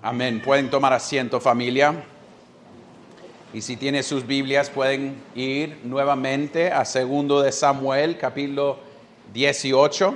Amén. 0.00 0.40
Pueden 0.40 0.70
tomar 0.70 0.92
asiento 0.92 1.40
familia. 1.40 2.04
Y 3.52 3.60
si 3.60 3.76
tienen 3.76 4.04
sus 4.04 4.24
Biblias 4.24 4.70
pueden 4.70 5.20
ir 5.34 5.80
nuevamente 5.82 6.70
a 6.70 6.84
segundo 6.84 7.42
de 7.42 7.50
Samuel, 7.50 8.16
capítulo 8.16 8.78
18. 9.34 10.14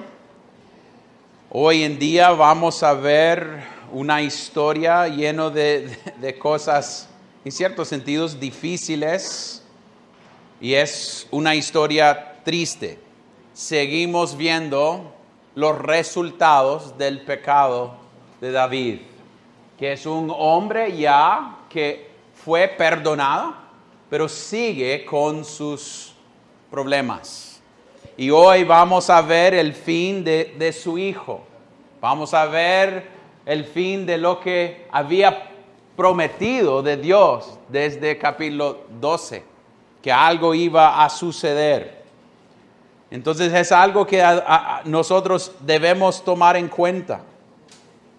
Hoy 1.51 1.83
en 1.83 1.99
día 1.99 2.31
vamos 2.31 2.85
a 2.85 2.95
ver 2.95 3.65
una 3.91 4.23
historia 4.23 5.09
llena 5.09 5.51
de, 5.51 5.99
de 6.21 6.39
cosas, 6.39 7.09
en 7.45 7.51
ciertos 7.51 7.89
sentidos, 7.89 8.39
difíciles. 8.39 9.65
Y 10.61 10.75
es 10.75 11.27
una 11.33 11.57
historia 11.57 12.37
triste. 12.45 13.01
Seguimos 13.53 14.37
viendo 14.37 15.13
los 15.57 15.77
resultados 15.77 16.97
del 16.97 17.23
pecado 17.23 17.97
de 18.41 18.53
David, 18.53 18.99
que 19.83 19.95
es 19.95 20.07
un 20.07 20.33
hombre 20.39 20.97
ya 20.97 21.57
que 21.69 22.09
fue 22.45 22.69
perdonado, 22.69 23.53
pero 24.09 24.29
sigue 24.29 25.05
con 25.05 25.45
sus 25.45 26.15
problemas. 26.71 27.61
Y 28.17 28.31
hoy 28.31 28.63
vamos 28.63 29.11
a 29.11 29.21
ver 29.23 29.55
el 29.55 29.73
fin 29.75 30.23
de, 30.23 30.55
de 30.57 30.73
su 30.73 30.99
hijo. 30.99 31.43
Vamos 32.01 32.33
a 32.33 32.45
ver 32.45 33.09
el 33.45 33.65
fin 33.65 34.07
de 34.07 34.19
lo 34.19 34.39
que 34.39 34.87
había 34.93 35.51
prometido 35.97 36.81
de 36.81 36.97
Dios 36.97 37.59
desde 37.67 38.17
capítulo 38.19 38.85
12, 39.01 39.43
que 40.01 40.13
algo 40.13 40.55
iba 40.55 41.05
a 41.05 41.11
suceder. 41.11 42.05
Entonces 43.11 43.53
es 43.53 43.73
algo 43.73 44.07
que 44.07 44.23
nosotros 44.85 45.51
debemos 45.59 46.23
tomar 46.23 46.57
en 46.57 46.69
cuenta, 46.69 47.25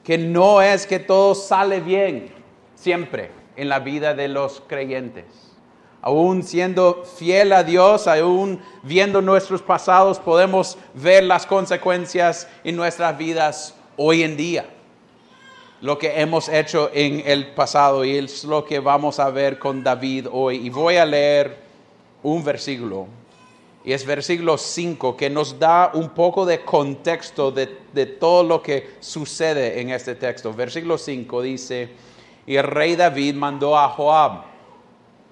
que 0.03 0.17
no 0.17 0.61
es 0.61 0.85
que 0.85 0.99
todo 0.99 1.33
sale 1.35 1.79
bien 1.79 2.31
siempre 2.75 3.31
en 3.55 3.69
la 3.69 3.79
vida 3.79 4.13
de 4.13 4.27
los 4.27 4.61
creyentes. 4.67 5.25
Aún 6.01 6.43
siendo 6.43 7.05
fiel 7.05 7.53
a 7.53 7.63
Dios, 7.63 8.07
aún 8.07 8.59
viendo 8.83 9.21
nuestros 9.21 9.61
pasados, 9.61 10.19
podemos 10.19 10.77
ver 10.93 11.23
las 11.23 11.45
consecuencias 11.45 12.49
en 12.65 12.75
nuestras 12.75 13.17
vidas 13.17 13.73
hoy 13.95 14.23
en 14.23 14.35
día. 14.35 14.65
Lo 15.79 15.97
que 15.97 16.19
hemos 16.19 16.49
hecho 16.49 16.89
en 16.93 17.23
el 17.25 17.53
pasado 17.53 18.03
y 18.03 18.17
es 18.17 18.43
lo 18.43 18.65
que 18.65 18.79
vamos 18.79 19.19
a 19.19 19.29
ver 19.29 19.59
con 19.59 19.83
David 19.83 20.27
hoy. 20.29 20.65
Y 20.65 20.69
voy 20.69 20.97
a 20.97 21.05
leer 21.05 21.57
un 22.21 22.43
versículo 22.43 23.07
y 23.85 23.91
es 23.91 24.05
versículo 24.05 24.57
5 24.57 25.17
que 25.17 25.29
nos 25.29 25.59
da 25.59 25.91
un 25.93 26.09
poco 26.09 26.45
de 26.45 26.63
contexto 26.63 27.51
de, 27.51 28.05
todo 28.19 28.43
lo 28.43 28.61
que 28.61 28.95
sucede 29.01 29.81
en 29.81 29.89
este 29.89 30.15
texto. 30.15 30.53
Versículo 30.53 30.97
5 30.97 31.41
dice, 31.41 31.89
y 32.45 32.55
el 32.55 32.63
rey 32.63 32.95
David 32.95 33.35
mandó 33.35 33.77
a 33.77 33.89
Joab 33.89 34.43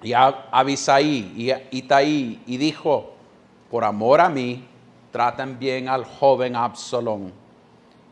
y 0.02 0.12
a 0.12 0.48
Abisaí 0.50 1.32
y 1.34 1.50
a 1.50 1.62
Itaí 1.70 2.42
y 2.46 2.56
dijo, 2.58 3.12
por 3.70 3.84
amor 3.84 4.20
a 4.20 4.28
mí, 4.28 4.66
tratan 5.10 5.58
bien 5.58 5.88
al 5.88 6.04
joven 6.04 6.54
Absalón. 6.54 7.32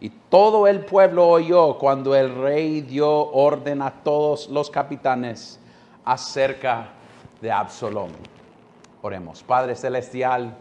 Y 0.01 0.09
todo 0.31 0.67
el 0.67 0.81
pueblo 0.87 1.29
oyó 1.29 1.77
cuando 1.77 2.15
el 2.15 2.35
rey 2.35 2.81
dio 2.81 3.11
orden 3.11 3.83
a 3.83 3.91
todos 4.03 4.49
los 4.49 4.71
capitanes 4.71 5.61
acerca 6.03 6.89
de 7.43 7.53
Absalón. 7.53 8.40
Oremos. 9.03 9.43
Padre 9.43 9.75
Celestial, 9.77 10.57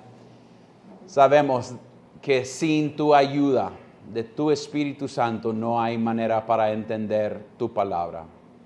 sabemos 1.06 1.76
que 2.22 2.46
sin 2.46 2.96
tu 2.96 3.14
ayuda 3.14 3.72
de 4.14 4.24
tu 4.24 4.50
Espíritu 4.50 5.08
Santo 5.08 5.54
no 5.54 5.82
hay 5.82 5.98
manera 5.98 6.46
para 6.46 6.72
entender 6.72 7.46
tu 7.58 7.74
palabra. 7.74 8.24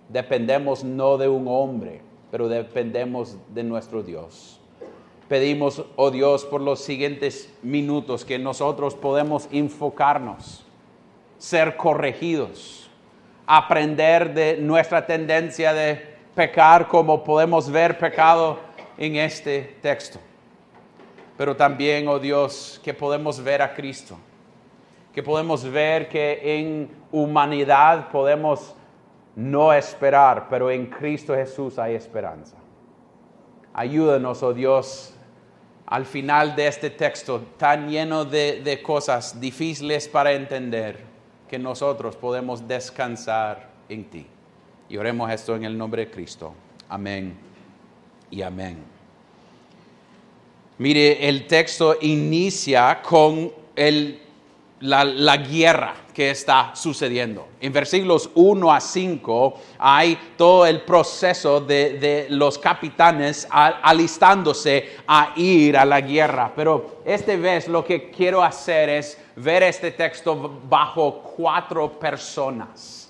Dependemos 0.09 0.83
no 0.83 1.17
de 1.17 1.27
un 1.27 1.47
hombre, 1.47 2.01
pero 2.29 2.47
dependemos 2.47 3.37
de 3.53 3.63
nuestro 3.63 4.03
Dios. 4.03 4.59
Pedimos, 5.27 5.83
oh 5.95 6.11
Dios, 6.11 6.45
por 6.45 6.61
los 6.61 6.79
siguientes 6.79 7.51
minutos 7.63 8.25
que 8.25 8.37
nosotros 8.37 8.93
podemos 8.93 9.47
enfocarnos, 9.51 10.65
ser 11.37 11.75
corregidos, 11.77 12.89
aprender 13.47 14.33
de 14.33 14.57
nuestra 14.57 15.05
tendencia 15.05 15.73
de 15.73 16.13
pecar 16.35 16.87
como 16.87 17.23
podemos 17.23 17.69
ver 17.69 17.97
pecado 17.97 18.59
en 18.97 19.15
este 19.15 19.77
texto. 19.81 20.19
Pero 21.37 21.55
también, 21.55 22.07
oh 22.07 22.19
Dios, 22.19 22.79
que 22.83 22.93
podemos 22.93 23.43
ver 23.43 23.61
a 23.61 23.73
Cristo, 23.73 24.17
que 25.13 25.23
podemos 25.23 25.63
ver 25.63 26.07
que 26.07 26.39
en 26.59 26.89
humanidad 27.11 28.09
podemos 28.11 28.75
no 29.35 29.73
esperar, 29.73 30.47
pero 30.49 30.69
en 30.69 30.87
Cristo 30.87 31.33
Jesús 31.33 31.79
hay 31.79 31.95
esperanza. 31.95 32.57
Ayúdanos, 33.73 34.43
oh 34.43 34.53
Dios, 34.53 35.15
al 35.87 36.05
final 36.05 36.55
de 36.55 36.67
este 36.67 36.91
texto 36.91 37.41
tan 37.57 37.89
lleno 37.89 38.25
de, 38.25 38.61
de 38.63 38.81
cosas 38.81 39.39
difíciles 39.39 40.07
para 40.07 40.33
entender, 40.33 41.11
que 41.49 41.57
nosotros 41.59 42.15
podemos 42.15 42.67
descansar 42.67 43.69
en 43.89 44.05
ti. 44.05 44.27
Y 44.89 44.97
oremos 44.97 45.31
esto 45.31 45.55
en 45.55 45.63
el 45.65 45.77
nombre 45.77 46.05
de 46.05 46.11
Cristo. 46.11 46.53
Amén 46.89 47.52
y 48.33 48.41
amén. 48.41 48.83
Mire, 50.79 51.29
el 51.29 51.45
texto 51.45 51.97
inicia 52.01 52.99
con 53.03 53.51
la, 54.79 55.37
guerra 55.37 55.93
que 56.11 56.31
está 56.31 56.71
sucediendo. 56.75 57.47
En 57.61 57.71
versículos 57.71 58.31
1 58.33 58.73
a 58.73 58.81
5 58.81 59.53
hay 59.77 60.17
todo 60.35 60.65
el 60.65 60.81
proceso 60.81 61.61
de, 61.61 62.25
los 62.31 62.57
capitanes 62.57 63.47
alistándose 63.51 64.95
a 65.07 65.33
ir 65.35 65.77
a 65.77 65.85
la 65.85 66.01
guerra. 66.01 66.51
Pero 66.55 67.01
esta 67.05 67.35
vez 67.35 67.67
lo 67.67 67.85
que 67.85 68.09
quiero 68.09 68.41
hacer 68.43 68.89
es 68.89 69.17
ver 69.35 69.61
este 69.61 69.91
texto 69.91 70.59
bajo 70.67 71.21
cuatro 71.37 71.99
personas. 71.99 73.02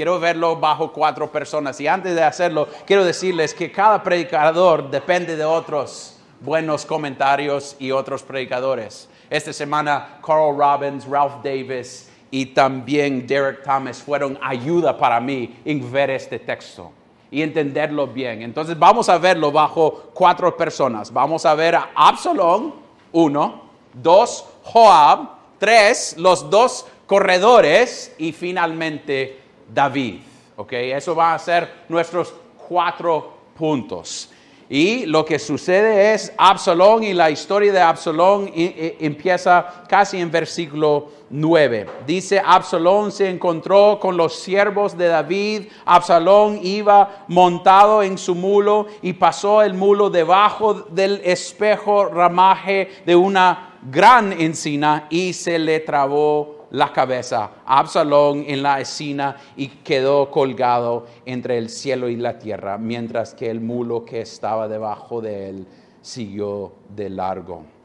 Quiero 0.00 0.18
verlo 0.18 0.56
bajo 0.56 0.94
cuatro 0.94 1.30
personas. 1.30 1.78
Y 1.78 1.86
antes 1.86 2.14
de 2.14 2.22
hacerlo, 2.22 2.66
quiero 2.86 3.04
decirles 3.04 3.52
que 3.52 3.70
cada 3.70 4.02
predicador 4.02 4.90
depende 4.90 5.36
de 5.36 5.44
otros 5.44 6.16
buenos 6.40 6.86
comentarios 6.86 7.76
y 7.78 7.90
otros 7.90 8.22
predicadores. 8.22 9.10
Esta 9.28 9.52
semana, 9.52 10.18
Carl 10.26 10.56
Robbins, 10.56 11.04
Ralph 11.04 11.44
Davis 11.44 12.08
y 12.30 12.46
también 12.46 13.26
Derek 13.26 13.62
Thomas 13.62 14.02
fueron 14.02 14.38
ayuda 14.40 14.96
para 14.96 15.20
mí 15.20 15.60
en 15.66 15.92
ver 15.92 16.08
este 16.08 16.38
texto 16.38 16.92
y 17.30 17.42
entenderlo 17.42 18.06
bien. 18.06 18.40
Entonces 18.40 18.78
vamos 18.78 19.10
a 19.10 19.18
verlo 19.18 19.52
bajo 19.52 20.12
cuatro 20.14 20.56
personas. 20.56 21.12
Vamos 21.12 21.44
a 21.44 21.54
ver 21.54 21.74
a 21.74 21.90
Absalón, 21.94 22.72
uno, 23.12 23.64
dos, 23.92 24.46
Joab, 24.62 25.28
tres, 25.58 26.14
los 26.16 26.48
dos 26.48 26.86
corredores 27.06 28.14
y 28.16 28.32
finalmente 28.32 29.39
David. 29.72 30.20
¿Ok? 30.56 30.72
Eso 30.72 31.14
va 31.14 31.34
a 31.34 31.38
ser 31.38 31.84
nuestros 31.88 32.34
cuatro 32.68 33.34
puntos. 33.56 34.30
Y 34.72 35.04
lo 35.06 35.24
que 35.24 35.40
sucede 35.40 36.14
es 36.14 36.32
Absalón 36.38 37.02
y 37.02 37.12
la 37.12 37.28
historia 37.28 37.72
de 37.72 37.80
Absalón 37.80 38.52
empieza 38.54 39.82
casi 39.88 40.20
en 40.20 40.30
versículo 40.30 41.08
9. 41.28 41.88
Dice, 42.06 42.40
Absalón 42.44 43.10
se 43.10 43.28
encontró 43.28 43.98
con 44.00 44.16
los 44.16 44.36
siervos 44.36 44.96
de 44.96 45.08
David. 45.08 45.62
Absalón 45.84 46.60
iba 46.62 47.24
montado 47.26 48.04
en 48.04 48.16
su 48.16 48.36
mulo 48.36 48.86
y 49.02 49.12
pasó 49.12 49.60
el 49.60 49.74
mulo 49.74 50.08
debajo 50.08 50.74
del 50.74 51.20
espejo 51.24 52.04
ramaje 52.04 53.02
de 53.04 53.16
una 53.16 53.76
gran 53.90 54.32
encina 54.40 55.08
y 55.10 55.32
se 55.32 55.58
le 55.58 55.80
trabó 55.80 56.59
la 56.70 56.92
cabeza 56.92 57.50
a 57.64 57.78
Absalón 57.78 58.44
en 58.46 58.62
la 58.62 58.80
escena 58.80 59.36
y 59.56 59.68
quedó 59.68 60.30
colgado 60.30 61.06
entre 61.26 61.58
el 61.58 61.68
cielo 61.68 62.08
y 62.08 62.16
la 62.16 62.38
tierra, 62.38 62.78
mientras 62.78 63.34
que 63.34 63.50
el 63.50 63.60
mulo 63.60 64.04
que 64.04 64.20
estaba 64.20 64.68
debajo 64.68 65.20
de 65.20 65.50
él 65.50 65.66
siguió 66.00 66.72
de 66.88 67.10
largo. 67.10 67.79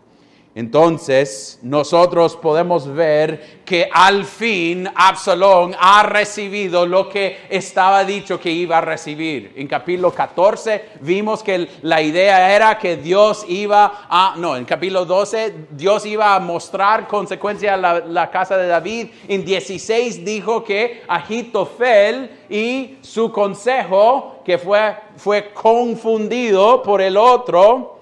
Entonces 0.56 1.60
nosotros 1.64 2.38
podemos 2.38 2.88
ver 2.88 3.60
que 3.66 3.90
al 3.92 4.24
fin 4.24 4.90
Absalón 4.96 5.76
ha 5.78 6.04
recibido 6.04 6.86
lo 6.86 7.10
que 7.10 7.40
estaba 7.50 8.06
dicho 8.06 8.40
que 8.40 8.52
iba 8.52 8.78
a 8.78 8.82
recibir. 8.82 9.52
En 9.58 9.68
capítulo 9.68 10.12
14 10.12 10.92
vimos 11.02 11.44
que 11.44 11.68
la 11.82 12.02
idea 12.02 12.56
era 12.56 12.80
que 12.80 12.96
Dios 12.96 13.46
iba 13.50 14.08
a, 14.10 14.36
no, 14.38 14.56
en 14.56 14.64
capítulo 14.64 15.04
12 15.04 15.68
Dios 15.72 16.06
iba 16.06 16.34
a 16.34 16.40
mostrar 16.40 17.06
consecuencia 17.06 17.74
a 17.74 18.02
la, 18.08 18.32
casa 18.32 18.56
de 18.56 18.68
David. 18.68 19.08
En 19.28 19.44
16 19.44 20.24
dijo 20.24 20.64
que 20.64 21.04
Agitofel 21.10 22.32
y 22.50 22.96
su 23.02 23.30
consejo, 23.30 24.38
que 24.46 24.58
fue, 24.58 24.96
fue 25.18 25.52
confundido 25.52 26.82
por 26.82 27.02
el 27.02 27.18
otro, 27.18 27.95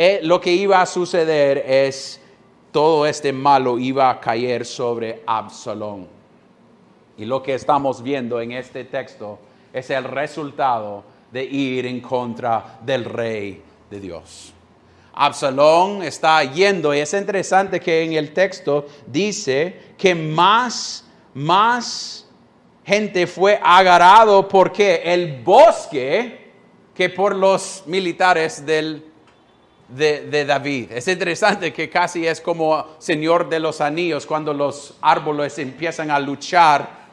eh, 0.00 0.20
lo 0.22 0.40
que 0.40 0.52
iba 0.52 0.80
a 0.80 0.86
suceder 0.86 1.58
es 1.66 2.20
todo 2.70 3.04
este 3.04 3.32
malo 3.32 3.80
iba 3.80 4.08
a 4.08 4.20
caer 4.20 4.64
sobre 4.64 5.24
Absalón. 5.26 6.06
Y 7.16 7.24
lo 7.24 7.42
que 7.42 7.54
estamos 7.54 8.00
viendo 8.00 8.40
en 8.40 8.52
este 8.52 8.84
texto 8.84 9.40
es 9.72 9.90
el 9.90 10.04
resultado 10.04 11.02
de 11.32 11.42
ir 11.42 11.84
en 11.84 12.00
contra 12.00 12.78
del 12.80 13.06
rey 13.06 13.60
de 13.90 13.98
Dios. 13.98 14.52
Absalón 15.14 16.04
está 16.04 16.44
yendo 16.44 16.94
y 16.94 17.00
es 17.00 17.12
interesante 17.12 17.80
que 17.80 18.04
en 18.04 18.12
el 18.12 18.32
texto 18.32 18.86
dice 19.04 19.94
que 19.98 20.14
más, 20.14 21.04
más 21.34 22.24
gente 22.84 23.26
fue 23.26 23.58
agarrado 23.60 24.46
porque 24.46 25.02
el 25.04 25.42
bosque 25.42 26.52
que 26.94 27.10
por 27.10 27.34
los 27.34 27.82
militares 27.86 28.64
del, 28.64 29.07
de, 29.88 30.44
David. 30.44 30.92
Es 30.92 31.08
interesante 31.08 31.72
que 31.72 31.88
casi 31.88 32.26
es 32.26 32.40
como 32.40 32.84
Señor 32.98 33.48
de 33.48 33.58
los 33.60 33.80
Anillos 33.80 34.26
cuando 34.26 34.52
los 34.52 34.94
árboles 35.00 35.58
empiezan 35.58 36.10
a 36.10 36.18
luchar 36.20 37.08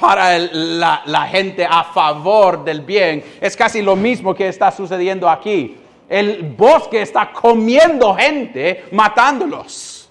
para 0.00 0.38
la, 0.38 1.02
la, 1.06 1.26
gente 1.26 1.66
a 1.68 1.84
favor 1.84 2.64
del 2.64 2.80
bien. 2.80 3.22
Es 3.40 3.56
casi 3.56 3.82
lo 3.82 3.94
mismo 3.94 4.34
que 4.34 4.48
está 4.48 4.70
sucediendo 4.70 5.28
aquí. 5.28 5.76
El 6.08 6.42
bosque 6.56 7.02
está 7.02 7.32
comiendo 7.32 8.14
gente, 8.14 8.86
matándolos. 8.92 10.08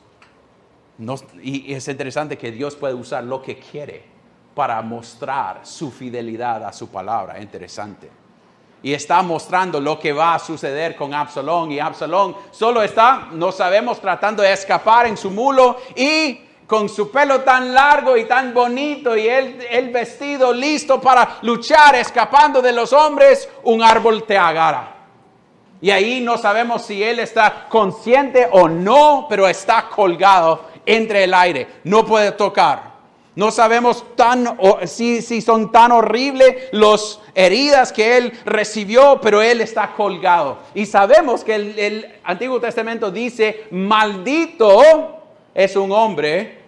y 1.42 1.74
es 1.74 1.88
interesante 1.88 2.38
que 2.38 2.52
Dios 2.52 2.76
puede 2.76 2.94
usar 2.94 3.24
lo 3.24 3.42
que 3.42 3.58
quiere 3.58 4.04
para 4.54 4.82
mostrar 4.82 5.62
su 5.64 5.92
fidelidad 5.92 6.64
a 6.64 6.72
su 6.72 6.90
palabra. 6.90 7.42
Interesante. 7.42 8.25
Y 8.86 8.94
está 8.94 9.24
mostrando 9.24 9.82
lo 9.82 9.98
que 9.98 10.14
va 10.14 10.36
a 10.36 10.40
suceder 10.40 10.96
con 10.96 11.12
Absalón. 11.12 11.72
Y 11.72 11.80
Absalón 11.80 12.36
solo 12.52 12.84
está, 12.84 13.30
no 13.32 13.52
sabemos, 13.52 14.00
tratando 14.00 14.44
de 14.44 14.54
escapar 14.54 15.08
en 15.08 15.18
su 15.18 15.32
mulo 15.32 15.78
y 15.96 16.40
con 16.68 16.88
su 16.88 17.10
pelo 17.10 17.42
tan 17.42 17.74
largo 17.74 18.16
y 18.16 18.26
tan 18.26 18.54
bonito 18.54 19.18
y 19.18 19.28
el, 19.28 19.90
vestido 19.90 20.54
listo 20.54 21.02
para 21.02 21.40
luchar, 21.42 21.96
escapando 21.96 22.62
de 22.62 22.74
los 22.74 22.94
hombres, 22.94 23.50
un 23.64 23.82
árbol 23.82 24.22
te 24.22 24.38
agarra. 24.38 24.94
Y 25.82 25.90
ahí 25.90 26.22
no 26.22 26.38
sabemos 26.38 26.84
si 26.84 27.02
él 27.02 27.18
está 27.18 27.66
consciente 27.68 28.48
o 28.52 28.70
no, 28.70 29.26
pero 29.28 29.48
está 29.48 29.90
colgado 29.90 30.66
entre 30.86 31.24
el 31.24 31.34
aire. 31.34 31.68
No 31.86 32.06
puede 32.06 32.34
tocar. 32.34 32.95
No 33.36 33.52
sabemos 33.52 34.04
tan, 34.16 34.58
si, 34.86 35.22
si 35.22 35.42
son 35.42 35.70
tan 35.72 35.92
horribles 35.92 36.70
las 36.72 37.20
heridas 37.34 37.92
que 37.92 38.18
él 38.18 38.34
recibió, 38.46 39.20
pero 39.22 39.42
él 39.42 39.60
está 39.60 39.92
colgado. 39.94 40.60
Y 40.74 40.86
sabemos 40.86 41.44
que 41.44 41.56
el, 41.56 42.16
Antiguo 42.24 42.62
Testamento 42.62 43.12
dice, 43.12 43.68
maldito 43.72 44.82
es 45.54 45.76
un 45.76 45.92
hombre 45.92 46.60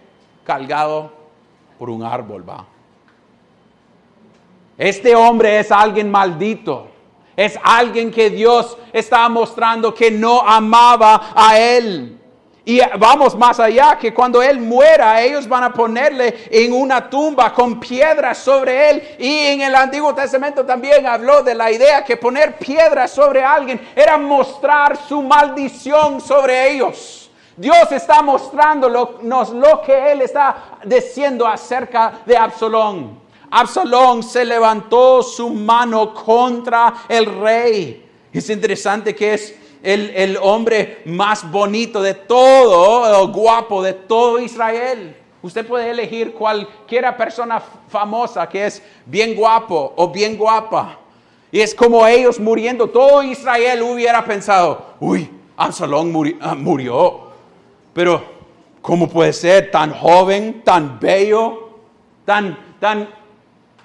cargado 0.44 1.10
por 1.78 1.88
un 1.88 2.02
árbol, 2.02 2.46
va. 2.46 2.66
Este 4.76 5.16
hombre 5.16 5.58
es 5.58 5.72
alguien 5.72 6.10
maldito. 6.10 6.88
Es 7.34 7.58
alguien 7.62 8.10
que 8.10 8.30
Dios 8.30 8.76
está 8.92 9.28
mostrando 9.28 9.94
que 9.94 10.10
no 10.10 10.40
amaba 10.40 11.32
a 11.34 11.58
él. 11.58 12.17
Y 12.68 12.82
vamos 12.98 13.34
más 13.34 13.58
allá, 13.60 13.96
que 13.98 14.12
cuando 14.12 14.42
Él 14.42 14.60
muera, 14.60 15.22
ellos 15.22 15.48
van 15.48 15.64
a 15.64 15.72
ponerle 15.72 16.48
en 16.50 16.74
una 16.74 17.08
tumba 17.08 17.50
con 17.54 17.80
piedras 17.80 18.36
sobre 18.36 18.90
Él. 18.90 19.02
Y 19.18 19.38
en 19.46 19.62
el 19.62 19.74
Antiguo 19.74 20.14
Testamento 20.14 20.66
también 20.66 21.06
habló 21.06 21.42
de 21.42 21.54
la 21.54 21.72
idea 21.72 22.04
que 22.04 22.18
poner 22.18 22.58
piedras 22.58 23.10
sobre 23.10 23.42
alguien 23.42 23.80
era 23.96 24.18
mostrar 24.18 24.98
su 24.98 25.22
maldición 25.22 26.20
sobre 26.20 26.72
ellos. 26.72 27.30
Dios 27.56 27.90
está 27.90 28.20
mostrándonos 28.20 29.48
lo 29.48 29.80
que 29.80 30.12
Él 30.12 30.20
está 30.20 30.78
diciendo 30.84 31.46
acerca 31.46 32.20
de 32.26 32.36
Absalón. 32.36 33.18
Absalón 33.50 34.22
se 34.22 34.44
levantó 34.44 35.22
su 35.22 35.48
mano 35.48 36.12
contra 36.12 36.92
el 37.08 37.24
rey. 37.40 38.06
Es 38.30 38.50
interesante 38.50 39.14
que 39.14 39.32
es 39.32 39.54
el, 39.82 40.38
hombre 40.40 41.02
más 41.04 41.48
bonito 41.50 42.02
de 42.02 42.14
todo, 42.14 43.24
el 43.24 43.32
guapo 43.32 43.82
de 43.82 43.92
todo 43.92 44.38
Israel. 44.38 45.16
Usted 45.40 45.66
puede 45.66 45.90
elegir 45.90 46.32
cualquiera 46.32 47.16
persona 47.16 47.62
famosa 47.88 48.48
que 48.48 48.66
es 48.66 48.82
bien 49.06 49.34
guapo 49.34 49.92
o 49.96 50.08
bien 50.08 50.36
guapa. 50.36 50.98
Y 51.50 51.60
es 51.60 51.74
como 51.74 52.06
ellos 52.06 52.38
muriendo. 52.38 52.88
Todo 52.88 53.22
Israel 53.22 53.82
hubiera 53.82 54.24
pensado, 54.24 54.94
uy, 55.00 55.30
Absalón 55.56 56.12
ah, 56.40 56.54
murió. 56.54 57.28
Pero, 57.92 58.22
¿cómo 58.82 59.08
puede 59.08 59.32
ser 59.32 59.70
tan 59.70 59.92
joven, 59.92 60.62
tan 60.62 60.98
bello, 61.00 61.70
tan, 62.24 62.58
tan 62.78 63.08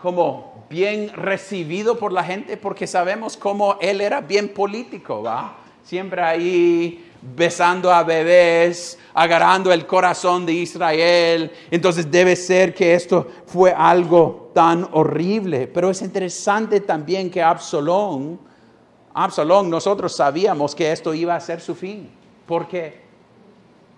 como 0.02 0.66
bien 0.70 1.12
recibido 1.16 1.98
por 1.98 2.12
la 2.12 2.24
gente? 2.24 2.58
Porque 2.58 2.88
sabemos 2.88 3.38
cómo 3.38 3.78
él 3.80 4.02
era 4.02 4.22
bien 4.22 4.50
político, 4.50 5.24
¿va? 5.24 5.56
Siempre 5.84 6.22
ahí 6.22 7.12
besando 7.36 7.92
a 7.92 8.04
bebés, 8.04 9.00
agarrando 9.14 9.72
el 9.72 9.86
corazón 9.86 10.46
de 10.46 10.54
Israel. 10.54 11.52
Entonces 11.72 12.10
debe 12.10 12.36
ser 12.36 12.74
que 12.74 12.94
esto 12.94 13.28
fue 13.46 13.72
algo 13.72 14.52
tan 14.54 14.88
horrible. 14.92 15.68
Pero 15.68 15.90
es 15.90 16.02
interesante 16.02 16.82
también 16.82 17.30
que 17.30 17.42
Absalón, 17.42 18.40
Absalón, 19.14 19.70
nosotros 19.70 20.16
sabíamos 20.16 20.76
que 20.76 20.92
esto 20.92 21.14
iba 21.14 21.36
a 21.36 21.40
ser 21.40 21.62
su 21.62 21.76
fin. 21.76 22.10
¿Por 22.46 22.68
qué? 22.68 23.02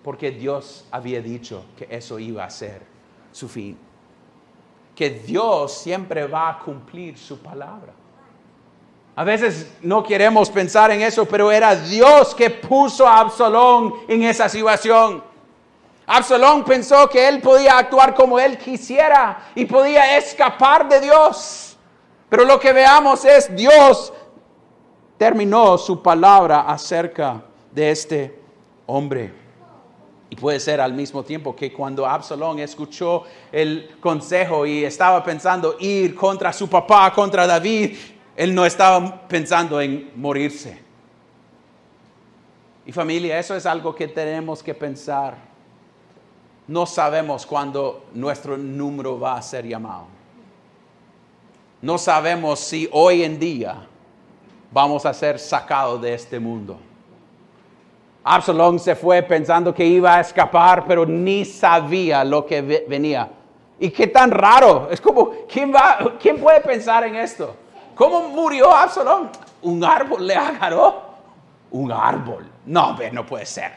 Porque 0.02 0.30
Dios 0.30 0.86
había 0.90 1.20
dicho 1.20 1.64
que 1.76 1.88
eso 1.90 2.18
iba 2.18 2.44
a 2.44 2.50
ser 2.50 2.82
su 3.32 3.48
fin. 3.48 3.76
Que 4.94 5.10
Dios 5.10 5.72
siempre 5.72 6.26
va 6.26 6.50
a 6.50 6.58
cumplir 6.60 7.18
su 7.18 7.38
palabra. 7.38 7.92
A 9.18 9.24
veces 9.24 9.72
no 9.80 10.02
queremos 10.02 10.50
pensar 10.50 10.90
en 10.90 11.00
eso, 11.00 11.24
pero 11.24 11.50
era 11.50 11.74
Dios 11.74 12.34
que 12.34 12.50
puso 12.50 13.08
a 13.08 13.20
Absalón 13.20 13.94
en 14.06 14.22
esa 14.22 14.46
situación. 14.46 15.24
Absalón 16.06 16.64
pensó 16.64 17.08
que 17.08 17.26
él 17.26 17.40
podía 17.40 17.78
actuar 17.78 18.14
como 18.14 18.38
él 18.38 18.58
quisiera 18.58 19.48
y 19.54 19.64
podía 19.64 20.18
escapar 20.18 20.86
de 20.86 21.00
Dios. 21.00 21.78
Pero 22.28 22.44
lo 22.44 22.60
que 22.60 22.74
veamos 22.74 23.24
es 23.24 23.56
Dios 23.56 24.12
terminó 25.16 25.78
su 25.78 26.02
palabra 26.02 26.60
acerca 26.68 27.42
de 27.72 27.90
este 27.90 28.38
hombre. 28.84 29.32
Y 30.28 30.36
puede 30.36 30.60
ser 30.60 30.78
al 30.78 30.92
mismo 30.92 31.22
tiempo 31.22 31.56
que 31.56 31.72
cuando 31.72 32.06
Absalón 32.06 32.58
escuchó 32.58 33.22
el 33.50 33.96
consejo 33.98 34.66
y 34.66 34.84
estaba 34.84 35.24
pensando 35.24 35.76
ir 35.80 36.14
contra 36.14 36.52
su 36.52 36.68
papá, 36.68 37.10
contra 37.14 37.46
David, 37.46 37.96
él 38.36 38.54
no 38.54 38.66
estaba 38.66 39.26
pensando 39.26 39.80
en 39.80 40.12
morirse. 40.14 40.78
Y 42.84 42.92
familia, 42.92 43.38
eso 43.38 43.56
es 43.56 43.64
algo 43.66 43.94
que 43.94 44.06
tenemos 44.06 44.62
que 44.62 44.74
pensar. 44.74 45.36
No 46.68 46.84
sabemos 46.84 47.46
cuándo 47.46 48.04
nuestro 48.12 48.56
número 48.56 49.18
va 49.18 49.36
a 49.36 49.42
ser 49.42 49.66
llamado. 49.66 50.04
No 51.80 51.96
sabemos 51.96 52.60
si 52.60 52.88
hoy 52.92 53.22
en 53.22 53.38
día 53.38 53.86
vamos 54.70 55.06
a 55.06 55.14
ser 55.14 55.38
sacados 55.38 56.00
de 56.02 56.14
este 56.14 56.38
mundo. 56.38 56.78
Absalón 58.22 58.78
se 58.78 58.94
fue 58.94 59.22
pensando 59.22 59.72
que 59.72 59.84
iba 59.84 60.16
a 60.16 60.20
escapar, 60.20 60.84
pero 60.86 61.06
ni 61.06 61.44
sabía 61.44 62.24
lo 62.24 62.44
que 62.44 62.60
venía. 62.60 63.30
Y 63.78 63.90
qué 63.90 64.08
tan 64.08 64.30
raro. 64.30 64.88
Es 64.90 65.00
como, 65.00 65.30
¿quién, 65.48 65.72
va, 65.72 66.16
¿quién 66.20 66.38
puede 66.38 66.60
pensar 66.60 67.04
en 67.04 67.14
esto? 67.16 67.54
¿Cómo 67.96 68.28
murió 68.28 68.70
Absalón? 68.70 69.30
Un 69.62 69.82
árbol 69.82 70.26
le 70.26 70.36
agarró. 70.36 71.02
Un 71.70 71.90
árbol. 71.90 72.46
No, 72.66 72.94
no 73.12 73.26
puede 73.26 73.46
ser. 73.46 73.72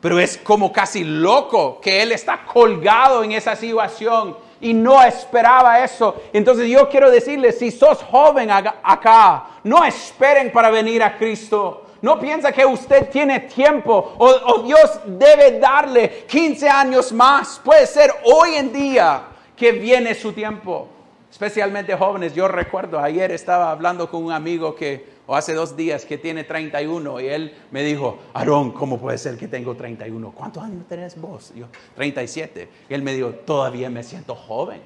Pero 0.00 0.20
es 0.20 0.38
como 0.38 0.72
casi 0.72 1.02
loco 1.02 1.80
que 1.80 2.02
él 2.02 2.12
está 2.12 2.44
colgado 2.44 3.24
en 3.24 3.32
esa 3.32 3.56
situación 3.56 4.36
y 4.60 4.72
no 4.72 5.02
esperaba 5.02 5.80
eso. 5.82 6.14
Entonces 6.32 6.68
yo 6.68 6.88
quiero 6.88 7.10
decirles, 7.10 7.58
si 7.58 7.72
sos 7.72 8.00
joven 8.00 8.48
acá, 8.50 9.46
no 9.64 9.84
esperen 9.84 10.52
para 10.52 10.70
venir 10.70 11.02
a 11.02 11.18
Cristo. 11.18 11.86
No 12.00 12.20
piensa 12.20 12.52
que 12.52 12.64
usted 12.64 13.10
tiene 13.10 13.40
tiempo 13.40 14.14
o, 14.18 14.26
o 14.26 14.62
Dios 14.62 15.00
debe 15.04 15.58
darle 15.58 16.26
15 16.28 16.68
años 16.68 17.10
más. 17.12 17.60
Puede 17.64 17.88
ser 17.88 18.12
hoy 18.24 18.54
en 18.54 18.72
día 18.72 19.22
que 19.56 19.72
viene 19.72 20.14
su 20.14 20.32
tiempo 20.32 20.88
especialmente 21.34 21.96
jóvenes. 21.96 22.32
Yo 22.32 22.46
recuerdo, 22.46 23.00
ayer 23.00 23.32
estaba 23.32 23.72
hablando 23.72 24.08
con 24.08 24.22
un 24.22 24.30
amigo 24.30 24.76
que, 24.76 25.04
o 25.26 25.34
hace 25.34 25.52
dos 25.52 25.76
días, 25.76 26.04
que 26.04 26.16
tiene 26.16 26.44
31 26.44 27.20
y 27.20 27.26
él 27.26 27.52
me 27.72 27.82
dijo, 27.82 28.20
Aarón, 28.32 28.70
¿cómo 28.70 29.00
puede 29.00 29.18
ser 29.18 29.36
que 29.36 29.48
tengo 29.48 29.74
31? 29.74 30.30
¿Cuántos 30.30 30.62
años 30.62 30.86
tenés 30.88 31.20
vos? 31.20 31.52
yo, 31.56 31.66
37. 31.96 32.68
Y 32.88 32.94
él 32.94 33.02
me 33.02 33.14
dijo, 33.14 33.30
todavía 33.30 33.90
me 33.90 34.04
siento 34.04 34.36
joven. 34.36 34.80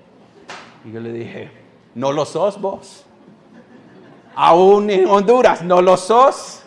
Y 0.87 0.93
yo 0.93 1.01
le 1.01 1.13
dije, 1.13 1.51
¿no 1.95 2.13
lo 2.13 2.25
sos 2.25 2.59
vos? 2.59 3.05
Aún 4.35 4.89
en 4.89 5.07
Honduras, 5.07 5.61
¿no 5.61 5.83
lo 5.83 5.99
sos? 5.99 6.63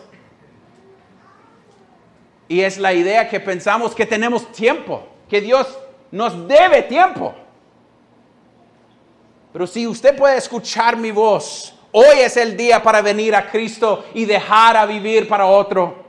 Y 2.46 2.60
es 2.60 2.78
la 2.78 2.92
idea 2.92 3.28
que 3.28 3.40
pensamos 3.40 3.96
que 3.96 4.06
tenemos 4.06 4.46
tiempo, 4.52 5.08
que 5.28 5.40
Dios 5.40 5.76
nos 6.12 6.46
debe 6.46 6.82
tiempo. 6.82 7.34
Pero 9.52 9.66
si 9.66 9.86
usted 9.86 10.16
puede 10.16 10.38
escuchar 10.38 10.96
mi 10.96 11.10
voz, 11.10 11.74
hoy 11.92 12.20
es 12.20 12.36
el 12.36 12.56
día 12.56 12.82
para 12.82 13.02
venir 13.02 13.34
a 13.34 13.50
Cristo 13.50 14.04
y 14.14 14.24
dejar 14.24 14.76
a 14.76 14.86
vivir 14.86 15.28
para 15.28 15.44
otro. 15.44 16.02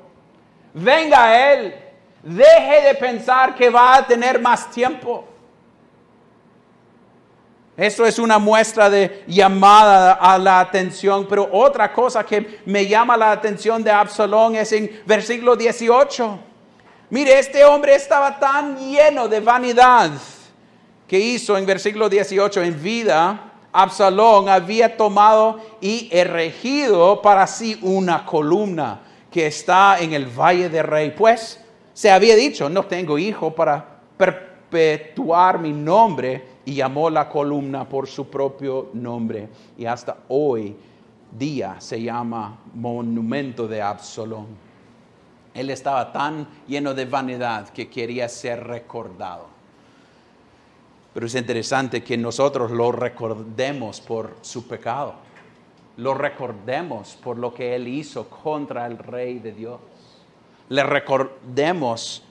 Venga 0.73 1.25
a 1.25 1.53
Él. 1.53 1.75
Deje 2.23 2.81
de 2.87 2.95
pensar 2.95 3.53
que 3.53 3.69
va 3.69 3.95
a 3.95 4.07
tener 4.07 4.39
más 4.39 4.71
tiempo. 4.71 5.25
Eso 7.75 8.05
es 8.05 8.17
una 8.19 8.37
muestra 8.37 8.89
de 8.89 9.23
llamada 9.27 10.13
a 10.13 10.37
la 10.37 10.59
atención, 10.59 11.27
pero 11.27 11.49
otra 11.51 11.91
cosa 11.91 12.23
que 12.23 12.61
me 12.65 12.87
llama 12.87 13.17
la 13.17 13.31
atención 13.31 13.83
de 13.83 13.91
Absalón 13.91 14.55
es 14.55 14.71
en 14.71 15.01
versículo 15.05 15.55
18. 15.55 16.39
Mire, 17.09 17.39
este 17.39 17.65
hombre 17.65 17.95
estaba 17.95 18.39
tan 18.39 18.77
lleno 18.77 19.27
de 19.27 19.39
vanidad 19.39 20.11
que 21.13 21.19
hizo 21.19 21.55
en 21.55 21.67
versículo 21.67 22.09
18 22.09 22.63
en 22.63 22.81
vida. 22.81 23.51
Absalón 23.71 24.49
había 24.49 24.97
tomado 24.97 25.59
y 25.79 26.09
erigido 26.11 27.21
para 27.21 27.45
sí 27.45 27.77
una 27.83 28.25
columna 28.25 28.99
que 29.29 29.45
está 29.45 29.99
en 29.99 30.13
el 30.13 30.25
valle 30.25 30.69
de 30.69 30.81
rey. 30.81 31.13
Pues 31.15 31.63
se 31.93 32.09
había 32.09 32.35
dicho, 32.35 32.67
no 32.67 32.87
tengo 32.87 33.19
hijo 33.19 33.53
para 33.53 33.99
perpetuar 34.17 35.59
mi 35.59 35.71
nombre 35.71 36.47
y 36.65 36.73
llamó 36.73 37.11
la 37.11 37.29
columna 37.29 37.87
por 37.87 38.07
su 38.07 38.27
propio 38.27 38.89
nombre. 38.93 39.49
Y 39.77 39.85
hasta 39.85 40.17
hoy 40.29 40.75
día 41.37 41.75
se 41.77 42.01
llama 42.01 42.57
monumento 42.73 43.67
de 43.67 43.83
Absalón. 43.83 44.47
Él 45.53 45.69
estaba 45.69 46.11
tan 46.11 46.47
lleno 46.67 46.95
de 46.95 47.05
vanidad 47.05 47.69
que 47.69 47.87
quería 47.87 48.27
ser 48.27 48.63
recordado. 48.63 49.52
Pero 51.13 51.25
es 51.25 51.35
interesante 51.35 52.03
que 52.03 52.17
nosotros 52.17 52.71
lo 52.71 52.91
recordemos 52.91 54.01
por 54.01 54.35
su 54.41 54.67
pecado. 54.67 55.15
Lo 55.97 56.13
recordemos 56.13 57.17
por 57.23 57.37
lo 57.37 57.53
que 57.53 57.75
él 57.75 57.87
hizo 57.87 58.27
contra 58.29 58.87
el 58.87 58.97
rey 58.97 59.39
de 59.39 59.51
Dios. 59.51 59.79
Le 60.69 60.83
recordemos 60.83 62.23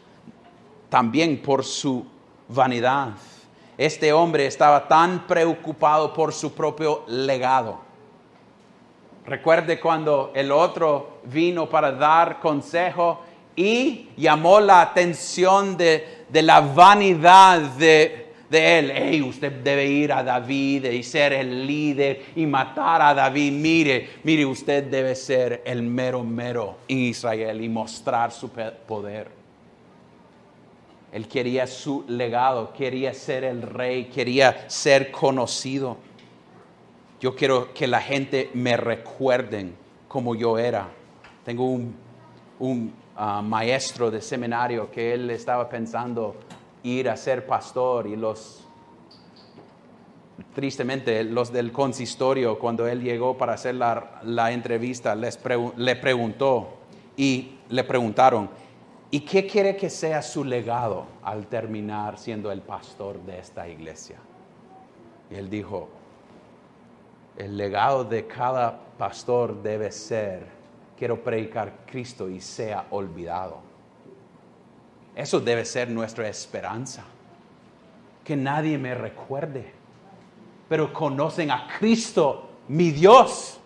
también 0.88 1.40
por 1.40 1.64
su 1.64 2.04
vanidad 2.48 3.12
este 3.78 4.12
hombre 4.12 4.46
estaba 4.46 4.86
tan 4.86 5.26
preocupado 5.26 6.12
por 6.12 6.32
su 6.32 6.52
propio 6.52 7.04
legado. 7.08 7.80
Recuerde 9.24 9.80
cuando 9.80 10.30
el 10.34 10.52
otro 10.52 11.20
vino 11.24 11.68
para 11.68 11.92
dar 11.92 12.38
consejo 12.38 13.22
y 13.56 14.10
llamó 14.16 14.60
la 14.60 14.82
atención 14.82 15.76
de, 15.76 16.26
la 16.32 16.60
vanidad 16.60 17.60
de, 17.60 18.21
de 18.52 18.78
él. 18.78 18.92
Hey, 18.94 19.22
usted 19.22 19.50
debe 19.50 19.86
ir 19.86 20.12
a 20.12 20.22
David 20.22 20.84
y 20.84 21.02
ser 21.02 21.32
el 21.32 21.66
líder 21.66 22.26
y 22.36 22.46
matar 22.46 23.00
a 23.00 23.14
David. 23.14 23.50
Mire, 23.50 24.10
mire, 24.22 24.44
usted 24.44 24.84
debe 24.84 25.14
ser 25.16 25.62
el 25.64 25.82
mero 25.82 26.22
mero 26.22 26.76
en 26.86 26.98
Israel 26.98 27.60
y 27.62 27.68
mostrar 27.68 28.30
su 28.30 28.50
poder. 28.50 29.28
Él 31.10 31.26
quería 31.28 31.66
su 31.66 32.04
legado, 32.08 32.72
quería 32.72 33.12
ser 33.14 33.44
el 33.44 33.62
rey, 33.62 34.04
quería 34.04 34.68
ser 34.68 35.10
conocido. 35.10 35.96
Yo 37.20 37.34
quiero 37.34 37.72
que 37.72 37.86
la 37.86 38.00
gente 38.00 38.50
me 38.54 38.76
recuerden 38.76 39.74
como 40.08 40.34
yo 40.34 40.58
era. 40.58 40.88
Tengo 41.44 41.66
un, 42.58 42.92
ah, 43.16 43.40
maestro 43.42 44.10
de 44.10 44.20
seminario 44.20 44.90
que 44.90 45.14
él 45.14 45.30
estaba 45.30 45.68
pensando 45.68 46.36
ir 46.82 47.08
a 47.08 47.16
ser 47.16 47.46
pastor 47.46 48.06
y 48.06 48.16
los, 48.16 48.66
tristemente, 50.54 51.24
los 51.24 51.52
del 51.52 51.72
consistorio, 51.72 52.58
cuando 52.58 52.86
él 52.86 53.02
llegó 53.02 53.36
para 53.36 53.54
hacer 53.54 53.74
la, 53.74 54.52
entrevista, 54.52 55.14
les 55.14 55.38
le 55.76 55.96
preguntó 55.96 56.68
y 57.16 57.52
le 57.68 57.84
preguntaron, 57.84 58.48
¿Y 59.14 59.20
qué 59.20 59.46
quiere 59.46 59.76
que 59.76 59.90
sea 59.90 60.22
su 60.22 60.42
legado 60.42 61.04
al 61.22 61.46
terminar 61.46 62.18
siendo 62.18 62.50
el 62.50 62.62
pastor 62.62 63.20
de 63.26 63.40
esta 63.40 63.68
iglesia? 63.68 64.16
Y 65.30 65.34
él 65.34 65.50
dijo, 65.50 65.90
el 67.36 67.58
legado 67.58 68.04
de 68.04 68.26
cada 68.26 68.80
pastor 68.96 69.62
debe 69.62 69.92
ser, 69.92 70.46
quiero 70.96 71.22
predicar 71.22 71.84
Cristo 71.84 72.30
y 72.30 72.40
sea 72.40 72.86
olvidado. 72.88 73.58
Eso 75.14 75.40
debe 75.40 75.64
ser 75.64 75.90
nuestra 75.90 76.28
esperanza. 76.28 77.04
Que 78.24 78.36
nadie 78.36 78.78
me 78.78 78.94
recuerde, 78.94 79.72
pero 80.68 80.92
conocen 80.92 81.50
a 81.50 81.66
Cristo, 81.78 82.50
mi 82.68 82.90
Dios 82.90 83.60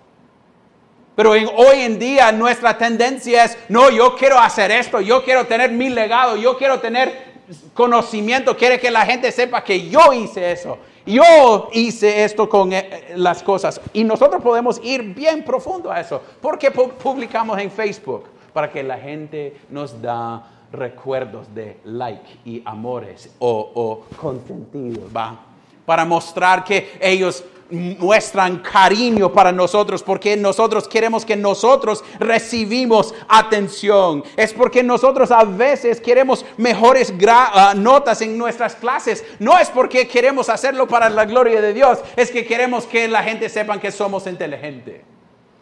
pero 1.16 1.30
hoy 1.30 1.80
en 1.80 1.98
día 1.98 2.30
nuestra 2.30 2.76
tendencia 2.76 3.44
es, 3.44 3.56
no, 3.70 3.90
yo 3.90 4.14
quiero 4.14 4.38
hacer 4.38 4.70
esto, 4.70 5.00
yo 5.00 5.24
quiero 5.24 5.46
tener 5.46 5.72
mi 5.72 5.88
legado, 5.88 6.36
yo 6.36 6.58
quiero 6.58 6.78
tener 6.78 7.36
conocimiento, 7.72 8.54
quiere 8.54 8.78
que 8.78 8.90
la 8.90 9.06
gente 9.06 9.32
sepa 9.32 9.64
que 9.64 9.88
yo 9.88 10.12
hice 10.12 10.52
eso, 10.52 10.76
yo 11.06 11.70
hice 11.72 12.22
esto 12.22 12.46
con 12.50 12.70
eh, 12.74 13.14
las 13.16 13.42
cosas. 13.42 13.80
Y 13.94 14.04
nosotros 14.04 14.42
podemos 14.42 14.78
ir 14.84 15.14
bien 15.14 15.42
profundo 15.42 15.90
a 15.90 16.00
eso. 16.00 16.20
porque 16.42 16.70
publicamos 16.70 17.58
en 17.58 17.70
Facebook? 17.70 18.24
Para 18.52 18.70
que 18.70 18.82
la 18.82 18.98
gente 18.98 19.56
nos 19.70 20.00
da 20.00 20.55
recuerdos 20.72 21.54
de 21.54 21.78
like 21.84 22.38
y 22.44 22.62
amores 22.64 23.34
o, 23.38 23.72
o 23.74 24.16
consentidos, 24.16 25.04
¿va? 25.14 25.38
Para 25.84 26.04
mostrar 26.04 26.64
que 26.64 26.98
ellos 27.00 27.44
muestran 27.70 28.58
cariño 28.58 29.32
para 29.32 29.52
nosotros, 29.52 30.02
porque 30.02 30.36
nosotros 30.36 30.86
queremos 30.86 31.24
que 31.24 31.36
nosotros 31.36 32.04
recibimos 32.18 33.14
atención. 33.28 34.22
Es 34.36 34.52
porque 34.52 34.82
nosotros 34.82 35.30
a 35.30 35.44
veces 35.44 36.00
queremos 36.00 36.44
mejores 36.56 37.12
ah, 37.28 37.74
notas 37.76 38.22
en 38.22 38.38
nuestras 38.38 38.74
clases. 38.74 39.24
No 39.38 39.58
es 39.58 39.68
porque 39.70 40.06
queremos 40.06 40.48
hacerlo 40.48 40.86
para 40.86 41.08
la 41.08 41.24
gloria 41.24 41.60
de 41.60 41.72
Dios, 41.72 41.98
es 42.16 42.30
que 42.30 42.46
queremos 42.46 42.86
que 42.86 43.08
la 43.08 43.22
gente 43.22 43.48
sepa 43.48 43.80
que 43.80 43.90
somos 43.90 44.26
inteligentes. 44.26 45.15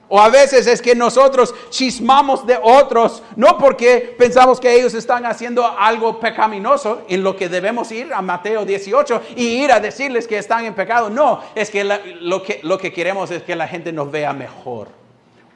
O 0.09 0.21
a 0.21 0.29
veces 0.29 0.67
es 0.67 0.83
que 0.83 0.95
nosotros 0.95 1.55
chismamos 1.71 2.47
de 2.47 2.59
otros, 2.63 3.23
no 3.37 3.59
porque 3.59 4.15
pensamos 4.19 4.61
que 4.61 4.75
ellos 4.75 4.95
están 4.95 5.27
haciendo 5.27 5.67
algo 5.67 6.21
pecaminoso, 6.21 7.03
en 7.09 7.23
lo 7.23 7.37
que 7.37 7.49
debemos 7.49 7.91
ir 7.93 8.13
a 8.13 8.23
Mateo 8.23 8.65
18 8.65 9.23
y 9.37 9.65
ir 9.65 9.73
a 9.73 9.81
decirles 9.81 10.27
que 10.27 10.39
están 10.39 10.65
en 10.65 10.75
pecado. 10.75 11.11
No, 11.11 11.41
es 11.55 11.71
que, 11.71 11.85
lo, 11.85 12.43
que 12.43 12.61
lo 12.63 12.79
que 12.79 12.93
queremos 12.93 13.31
es 13.31 13.43
que 13.43 13.57
la 13.57 13.69
gente 13.69 13.93
nos 13.93 14.11
vea 14.11 14.33
mejor. 14.33 15.04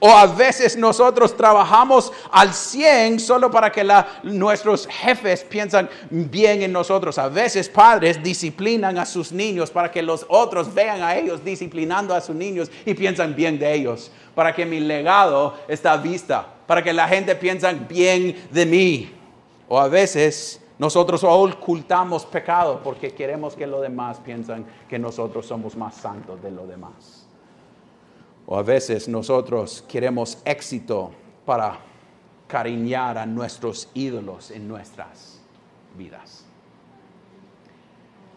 O 0.00 0.10
a 0.10 0.26
veces 0.26 0.76
nosotros 0.76 1.36
trabajamos 1.36 2.12
al 2.30 2.54
100 2.54 3.18
solo 3.18 3.50
para 3.50 3.72
que 3.72 3.84
nuestros 4.22 4.86
jefes 4.86 5.42
piensan 5.42 5.90
bien 6.08 6.62
en 6.62 6.72
nosotros. 6.72 7.18
A 7.18 7.28
veces 7.28 7.68
padres 7.68 8.22
disciplinan 8.22 8.96
a 8.96 9.04
sus 9.04 9.32
niños 9.32 9.70
para 9.70 9.90
que 9.90 10.00
los 10.00 10.24
otros 10.28 10.72
vean 10.72 11.02
a 11.02 11.16
ellos 11.16 11.44
disciplinando 11.44 12.14
a 12.14 12.20
sus 12.20 12.36
niños 12.36 12.70
y 12.86 12.94
piensan 12.94 13.34
bien 13.34 13.58
de 13.58 13.74
ellos. 13.74 14.12
Para 14.36 14.54
que 14.54 14.64
mi 14.64 14.78
legado 14.78 15.56
está 15.66 15.96
vista. 15.96 16.46
Para 16.68 16.82
que 16.82 16.92
la 16.92 17.08
gente 17.08 17.34
piensa 17.34 17.72
bien 17.72 18.46
de 18.52 18.66
mí. 18.66 19.12
O 19.66 19.80
a 19.80 19.88
veces 19.88 20.60
nosotros 20.78 21.24
ocultamos 21.24 22.24
pecado 22.24 22.80
porque 22.84 23.10
queremos 23.10 23.56
que 23.56 23.66
los 23.66 23.82
demás 23.82 24.20
piensan 24.20 24.64
que 24.88 24.96
nosotros 24.96 25.44
somos 25.44 25.76
más 25.76 25.96
santos 25.96 26.40
de 26.40 26.52
los 26.52 26.68
demás. 26.68 27.17
O 28.50 28.56
a 28.56 28.62
veces 28.62 29.08
nosotros 29.08 29.84
queremos 29.86 30.38
éxito 30.42 31.12
para 31.44 31.78
cariñar 32.46 33.18
a 33.18 33.26
nuestros 33.26 33.90
ídolos 33.92 34.50
en 34.50 34.66
nuestras 34.66 35.38
vidas. 35.98 36.46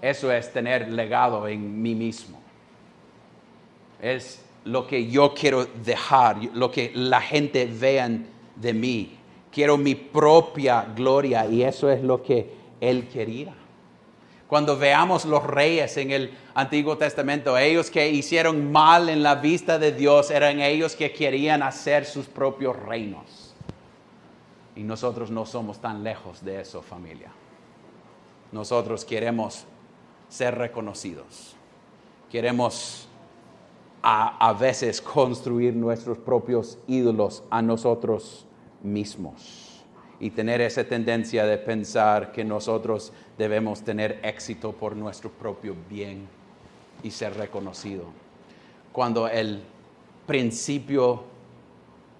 Eso 0.01 0.29
es 0.29 0.51
tener 0.51 0.91
legado 0.91 1.47
en 1.47 1.81
mí 1.81 1.95
mismo. 1.95 2.41
Es 4.01 4.43
lo 4.65 4.85
que 4.85 5.07
yo 5.07 5.33
quiero 5.33 5.63
dejar, 5.63 6.43
lo 6.55 6.69
que 6.69 6.91
la 6.93 7.21
gente 7.21 7.65
vean 7.65 8.25
de 8.57 8.73
mí. 8.73 9.17
Quiero 9.49 9.77
mi 9.77 9.95
propia 9.95 10.91
gloria 10.93 11.45
y 11.45 11.63
eso 11.63 11.89
es 11.89 12.03
lo 12.03 12.21
que 12.21 12.53
Él 12.81 13.07
quería. 13.07 13.60
Cuando 14.51 14.77
veamos 14.77 15.23
los 15.23 15.45
reyes 15.45 15.95
en 15.95 16.11
el 16.11 16.37
Antiguo 16.55 16.97
Testamento, 16.97 17.57
ellos 17.57 17.89
que 17.89 18.09
hicieron 18.09 18.69
mal 18.69 19.07
en 19.07 19.23
la 19.23 19.35
vista 19.35 19.79
de 19.79 19.93
Dios 19.93 20.29
eran 20.29 20.59
ellos 20.59 20.93
que 20.97 21.13
querían 21.13 21.63
hacer 21.63 22.03
sus 22.03 22.25
propios 22.25 22.75
reinos. 22.75 23.55
Y 24.75 24.83
nosotros 24.83 25.31
no 25.31 25.45
somos 25.45 25.79
tan 25.79 26.03
lejos 26.03 26.43
de 26.43 26.59
eso, 26.59 26.81
familia. 26.81 27.31
Nosotros 28.51 29.05
queremos 29.05 29.63
ser 30.27 30.57
reconocidos. 30.57 31.55
Queremos 32.29 33.07
a, 34.03 34.51
veces 34.59 35.01
construir 35.01 35.73
nuestros 35.73 36.17
propios 36.17 36.77
ídolos 36.89 37.41
a 37.49 37.61
nosotros 37.61 38.45
mismos 38.83 39.60
y 40.21 40.29
tener 40.29 40.61
esa 40.61 40.83
tendencia 40.83 41.45
de 41.47 41.57
pensar 41.57 42.31
que 42.31 42.45
nosotros 42.45 43.11
debemos 43.39 43.81
tener 43.81 44.19
éxito 44.21 44.71
por 44.71 44.95
nuestro 44.95 45.31
propio 45.31 45.75
bien. 45.89 46.27
y 47.03 47.09
ser 47.09 47.35
reconocido. 47.35 48.03
Cuando 48.91 49.27
el 49.27 49.63
principio 50.27 51.23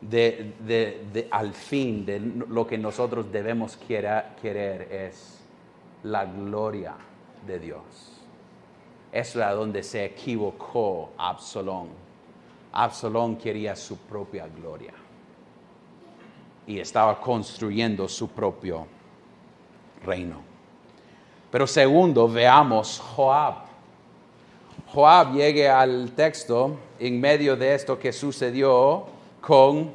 de, 0.02 1.28
al 1.30 1.54
fin 1.54 2.04
de 2.04 2.20
lo 2.20 2.66
que 2.66 2.80
nosotros 2.80 3.32
debemos 3.32 3.78
querer 3.78 4.88
es 4.92 5.40
la 6.02 6.26
gloria 6.26 6.96
de 7.46 7.60
Dios. 7.60 7.84
Eso 9.12 9.44
es 9.44 9.50
donde 9.52 9.84
se 9.84 10.04
equivocó 10.04 11.12
Absalón. 11.16 11.90
Absalón 12.72 13.36
quería 13.36 13.76
su 13.76 13.98
propia 13.98 14.48
gloria 14.48 14.96
y 16.72 16.80
estaba 16.80 17.20
construyendo 17.20 18.08
su 18.08 18.30
propio 18.30 18.88
reino. 20.06 20.38
Pero 21.52 21.68
segundo, 21.68 22.30
veamos 22.30 22.98
Joab. 23.14 23.56
Joab 24.88 25.34
llegue 25.34 25.68
al 25.68 26.12
texto 26.12 26.78
en 26.98 27.20
medio 27.20 27.58
de 27.58 27.76
esto 27.76 28.00
que 28.00 28.14
sucedió 28.14 29.06
con 29.42 29.92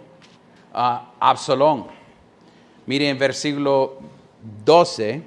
ah, 0.74 1.12
Absalón. 1.18 1.86
Miren, 2.84 3.18
versículo 3.18 3.94
12, 4.64 5.22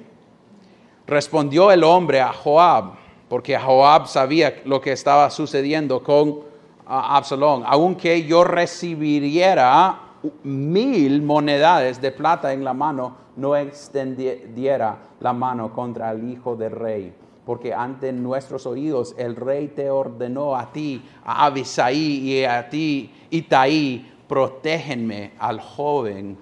respondió 1.06 1.72
el 1.72 1.82
hombre 1.82 2.20
a 2.20 2.32
Joab, 2.32 2.92
porque 3.28 3.58
Joab 3.58 4.06
sabía 4.06 4.62
lo 4.64 4.80
que 4.80 4.92
estaba 4.92 5.28
sucediendo 5.30 6.00
con 6.00 6.42
ah, 6.86 7.16
Absalón, 7.16 7.64
aunque 7.66 8.22
yo 8.22 8.44
recibiera 8.44 10.09
mil 10.42 11.22
monedas 11.22 12.00
de 12.00 12.12
plata 12.12 12.52
en 12.52 12.64
la 12.64 12.74
mano, 12.74 13.16
no 13.36 13.56
extendiera 13.56 14.98
la 15.20 15.32
mano 15.32 15.72
contra 15.72 16.10
el 16.12 16.30
hijo 16.30 16.56
del 16.56 16.72
rey. 16.72 17.12
Porque 17.44 17.72
ante 17.72 18.12
nuestros 18.12 18.66
oídos 18.66 19.14
el 19.18 19.34
rey 19.34 19.68
te 19.68 19.90
ordenó 19.90 20.54
a 20.54 20.70
ti, 20.72 21.02
a 21.24 21.46
Abisai 21.46 21.96
y 21.96 22.44
a 22.44 22.68
ti, 22.68 23.10
Itaí, 23.30 24.12
protégenme 24.28 25.32
al 25.38 25.60
joven 25.60 26.38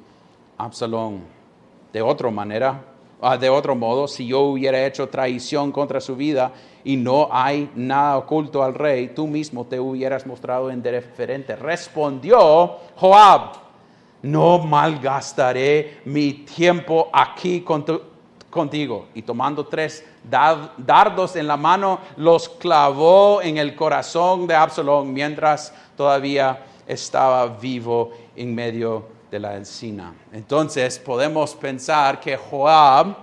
Absalón. 0.58 1.22
De 1.92 2.02
otra 2.02 2.30
manera, 2.30 2.82
ah, 3.20 3.38
de 3.38 3.48
otro 3.48 3.74
modo, 3.74 4.06
si 4.08 4.26
yo 4.26 4.40
hubiera 4.40 4.84
hecho 4.84 5.08
traición 5.08 5.72
contra 5.72 6.00
su 6.00 6.14
vida 6.16 6.52
y 6.84 6.96
no 6.96 7.28
hay 7.30 7.70
nada 7.74 8.18
oculto 8.18 8.62
al 8.62 8.74
rey, 8.74 9.08
tú 9.14 9.26
mismo 9.26 9.64
te 9.64 9.80
hubieras 9.80 10.26
mostrado 10.26 10.70
indiferente. 10.70 11.56
Respondió 11.56 12.76
Joab, 12.96 13.67
no 14.22 14.58
malgastaré 14.58 16.00
mi 16.04 16.32
tiempo 16.32 17.08
aquí 17.12 17.64
contigo. 18.50 19.06
Y 19.14 19.22
tomando 19.22 19.66
tres 19.66 20.04
dardos 20.24 21.36
en 21.36 21.46
la 21.46 21.56
mano, 21.56 22.00
los 22.16 22.48
clavó 22.48 23.40
en 23.42 23.58
el 23.58 23.74
corazón 23.74 24.46
de 24.46 24.54
Absalón 24.54 25.12
mientras 25.12 25.72
todavía 25.96 26.64
estaba 26.86 27.46
vivo 27.46 28.12
en 28.34 28.54
medio 28.54 29.06
de 29.30 29.38
la 29.38 29.56
encina. 29.56 30.14
Entonces 30.32 30.98
podemos 30.98 31.54
pensar 31.54 32.18
que 32.18 32.36
Joab, 32.36 33.14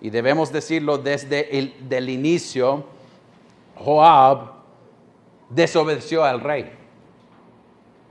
y 0.00 0.10
debemos 0.10 0.52
decirlo 0.52 0.98
desde 0.98 1.58
el 1.58 2.08
inicio, 2.08 2.84
Joab 3.76 4.52
desobedeció 5.48 6.24
al 6.24 6.40
rey. 6.40 6.83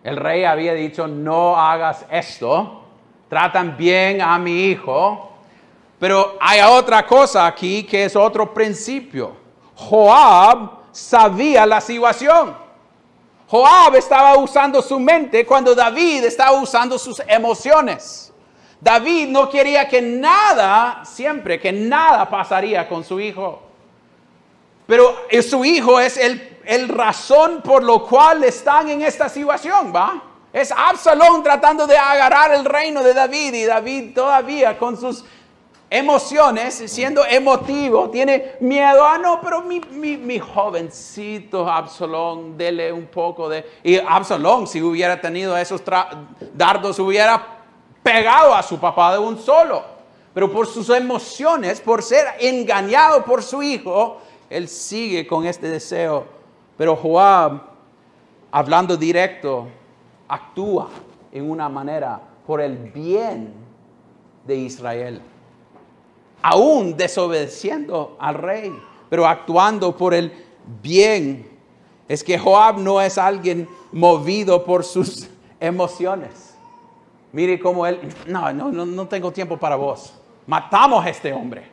El 0.04 0.18
rey 0.18 0.44
había 0.44 0.74
dicho, 0.74 1.08
no 1.08 1.56
hagas 1.56 2.06
esto, 2.12 2.84
tratan 3.30 3.78
bien 3.78 4.22
a 4.22 4.38
mi 4.38 4.66
hijo, 4.66 5.32
pero 5.98 6.38
hay 6.42 6.60
otra 6.60 7.06
cosa 7.06 7.48
aquí 7.48 7.84
que 7.84 8.04
es 8.04 8.16
otro 8.16 8.54
principio. 8.54 9.38
Joab 9.76 10.84
sabía 10.92 11.66
la 11.66 11.80
situación. 11.80 12.54
Joab 13.48 13.96
estaba 13.96 14.36
usando 14.38 14.82
su 14.82 15.00
mente 15.00 15.46
cuando 15.46 15.74
David 15.74 16.26
estaba 16.26 16.60
usando 16.60 17.00
sus 17.00 17.22
emociones. 17.26 18.34
David 18.82 19.30
no 19.30 19.50
quería 19.50 19.88
que 19.88 20.02
nada, 20.02 21.06
siempre 21.06 21.58
que 21.62 21.72
nada 21.72 22.30
pasaría 22.30 22.90
con 22.90 23.06
su 23.06 23.22
hijo. 23.22 23.63
Pero 24.86 25.16
su 25.42 25.64
hijo 25.64 26.00
es 26.00 26.18
el, 26.18 26.60
el 26.66 26.90
razón 26.90 27.62
por 27.62 27.84
lo 27.84 28.06
cual 28.06 28.44
están 28.44 28.90
en 28.90 29.02
esta 29.02 29.30
situación, 29.30 29.94
¿va? 29.96 30.22
Es 30.52 30.72
Absalón 30.72 31.42
tratando 31.42 31.88
de 31.88 31.98
agarrar 31.98 32.54
el 32.54 32.64
reino 32.66 33.02
de 33.02 33.14
David 33.14 33.54
y 33.54 33.64
David 33.64 34.14
todavía 34.14 34.78
con 34.78 35.00
sus 35.00 35.26
emociones, 35.94 36.84
siendo 36.88 37.24
emotivo, 37.24 38.10
tiene 38.10 38.54
miedo, 38.62 39.06
ah, 39.06 39.20
no, 39.20 39.40
pero 39.40 39.62
mi, 39.62 39.80
mi, 39.80 40.40
jovencito 40.40 41.70
Absalón, 41.70 42.58
dele 42.58 42.92
un 42.92 43.06
poco 43.06 43.48
de... 43.48 43.64
Y 43.84 43.98
Absalón, 44.00 44.66
si 44.66 44.82
hubiera 44.82 45.22
tenido 45.22 45.56
esos 45.56 45.84
dardos, 46.52 46.98
hubiera 46.98 47.46
pegado 48.02 48.56
a 48.56 48.64
su 48.64 48.80
papá 48.80 49.14
de 49.14 49.20
un 49.20 49.38
solo. 49.38 49.84
Pero 50.34 50.52
por 50.52 50.66
sus 50.66 50.90
emociones, 50.90 51.80
por 51.80 52.02
ser 52.02 52.26
engañado 52.40 53.24
por 53.24 53.44
su 53.44 53.62
hijo, 53.62 54.20
él 54.56 54.68
sigue 54.68 55.26
con 55.28 55.46
este 55.46 55.68
deseo. 55.68 56.26
Pero 56.78 56.96
Joab, 56.96 57.62
hablando 58.52 58.98
directo, 58.98 59.68
actúa 60.28 60.90
en 61.32 61.50
una 61.50 61.70
manera 61.70 62.20
por 62.46 62.62
el 62.62 62.78
bien 62.78 63.54
de 64.46 64.56
Israel 64.56 65.22
aún 66.44 66.96
desobedeciendo 66.96 68.18
al 68.20 68.36
rey, 68.36 68.72
pero 69.10 69.26
actuando 69.26 69.96
por 69.98 70.14
el 70.14 70.32
bien. 70.82 71.50
Es 72.08 72.24
que 72.24 72.38
Joab 72.38 72.78
no 72.78 73.02
es 73.02 73.18
alguien 73.18 73.68
movido 73.92 74.64
por 74.64 74.84
sus 74.84 75.28
emociones. 75.60 76.54
Mire 77.32 77.58
cómo 77.58 77.88
él, 77.88 78.00
no, 78.28 78.54
no, 78.54 78.72
no 78.72 79.08
tengo 79.08 79.32
tiempo 79.32 79.58
para 79.58 79.76
vos. 79.76 80.14
Matamos 80.46 81.04
a 81.04 81.10
este 81.10 81.34
hombre. 81.34 81.64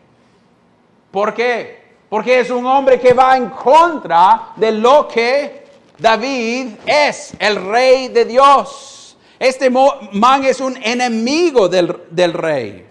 ¿Por 1.10 1.34
qué? 1.34 1.79
Porque 2.10 2.40
es 2.40 2.50
un 2.50 2.66
hombre 2.66 3.00
que 3.00 3.14
va 3.14 3.36
en 3.38 3.48
contra 3.48 4.50
de 4.56 4.72
lo 4.72 5.08
que 5.08 5.64
David 5.96 6.74
es, 6.84 7.32
el 7.38 7.64
rey 7.64 8.08
de 8.08 8.26
Dios. 8.26 9.16
Este 9.38 9.70
man 9.70 10.44
es 10.44 10.60
un 10.60 10.76
enemigo 10.82 11.68
del, 11.68 11.96
del 12.10 12.34
rey. 12.34 12.86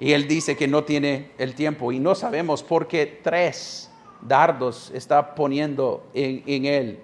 Y 0.00 0.12
él 0.12 0.26
dice 0.26 0.56
que 0.56 0.66
no 0.66 0.82
tiene 0.82 1.32
el 1.36 1.54
tiempo 1.54 1.92
y 1.92 2.00
no 2.00 2.14
sabemos 2.14 2.62
por 2.62 2.88
qué 2.88 3.20
tres 3.22 3.90
dardos 4.22 4.90
está 4.94 5.34
poniendo 5.34 6.04
en, 6.14 6.64
él. 6.64 7.00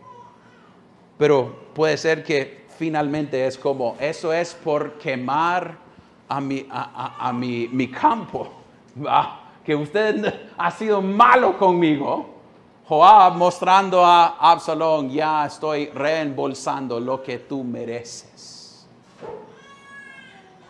Pero 1.19 1.55
puede 1.75 1.97
ser 1.97 2.23
que 2.23 2.65
finalmente 2.79 3.47
es 3.47 3.59
como, 3.59 3.97
eso 4.01 4.33
es 4.33 4.55
por 4.55 4.95
quemar 4.99 5.79
a 6.29 6.41
mi, 6.41 6.67
a, 6.71 7.33
mi, 7.33 7.89
campo, 7.89 8.51
que 9.67 9.75
usted 9.75 10.33
ha 10.57 10.71
sido 10.71 11.03
malo 11.03 11.59
conmigo. 11.59 12.35
Joab 12.89 13.35
mostrando 13.35 14.05
a 14.05 14.37
Absalón, 14.53 15.11
ya 15.11 15.45
estoy 15.45 15.87
reembolsando 15.87 17.01
lo 17.01 17.21
que 17.21 17.41
tú 17.41 17.65
mereces. 17.65 18.87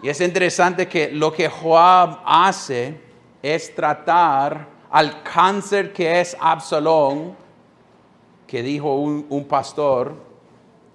Y 0.02 0.08
es 0.08 0.18
interesante 0.22 0.88
que 0.88 1.10
lo 1.12 1.30
que 1.30 1.46
Joab 1.46 2.20
hace 2.24 2.98
es 3.42 3.74
tratar 3.74 4.66
al 4.90 5.22
cáncer 5.22 5.92
que 5.92 6.20
es 6.20 6.34
Absalón, 6.40 7.36
que 8.46 8.62
dijo 8.62 8.94
un, 8.94 9.44
pastor, 9.44 10.14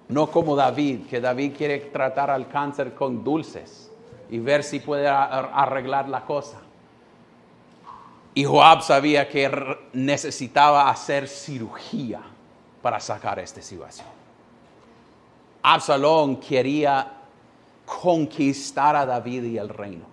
no 0.08 0.26
como 0.26 0.56
David, 0.56 1.06
que 1.06 1.20
David 1.20 1.52
quiere 1.56 1.78
tratar 1.78 2.32
al 2.32 2.48
cáncer 2.48 2.94
con 2.94 3.22
dulces 3.22 3.92
y 4.28 4.40
ver 4.40 4.64
si 4.64 4.80
puede 4.80 5.06
arreglar 5.06 6.08
la 6.08 6.24
cosa. 6.24 6.62
Y 8.34 8.44
Joab 8.44 8.82
sabía 8.82 9.28
que 9.28 9.50
necesitaba 9.92 10.88
hacer 10.88 11.28
cirugía 11.28 12.20
para 12.80 12.98
sacar 12.98 13.38
esta 13.38 13.60
situación. 13.60 14.06
Absalón 15.62 16.36
quería 16.36 17.12
conquistar 17.84 18.96
a 18.96 19.04
David 19.04 19.44
y 19.44 19.58
el 19.58 19.68
reino. 19.68 20.04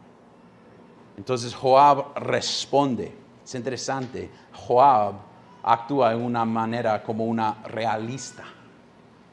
Entonces 1.18 1.56
Joab 1.56 2.18
responde. 2.18 3.16
Es 3.44 3.56
interesante. 3.56 4.30
Joab 4.54 5.16
actúa 5.64 6.12
de 6.12 6.16
una 6.16 6.46
manera 6.46 7.02
como 7.02 7.26
una 7.26 7.64
realista. 7.66 8.44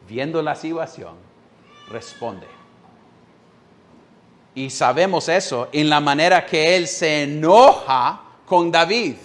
Viendo 0.09 0.41
la 0.43 0.55
situación, 0.55 1.17
responde. 1.89 2.47
Y 4.55 4.71
sabemos 4.71 5.29
eso 5.29 5.69
en 5.73 5.91
la 5.91 6.01
manera 6.01 6.47
que 6.47 6.77
él 6.77 6.87
se 6.87 7.25
enoja 7.25 8.23
con 8.47 8.71
David. 8.71 9.17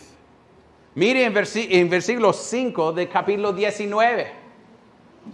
Mire 0.95 1.23
en, 1.23 1.89
versículo 1.89 2.33
5 2.33 2.91
de 2.91 3.07
capítulo 3.07 3.53
19. 3.53 4.41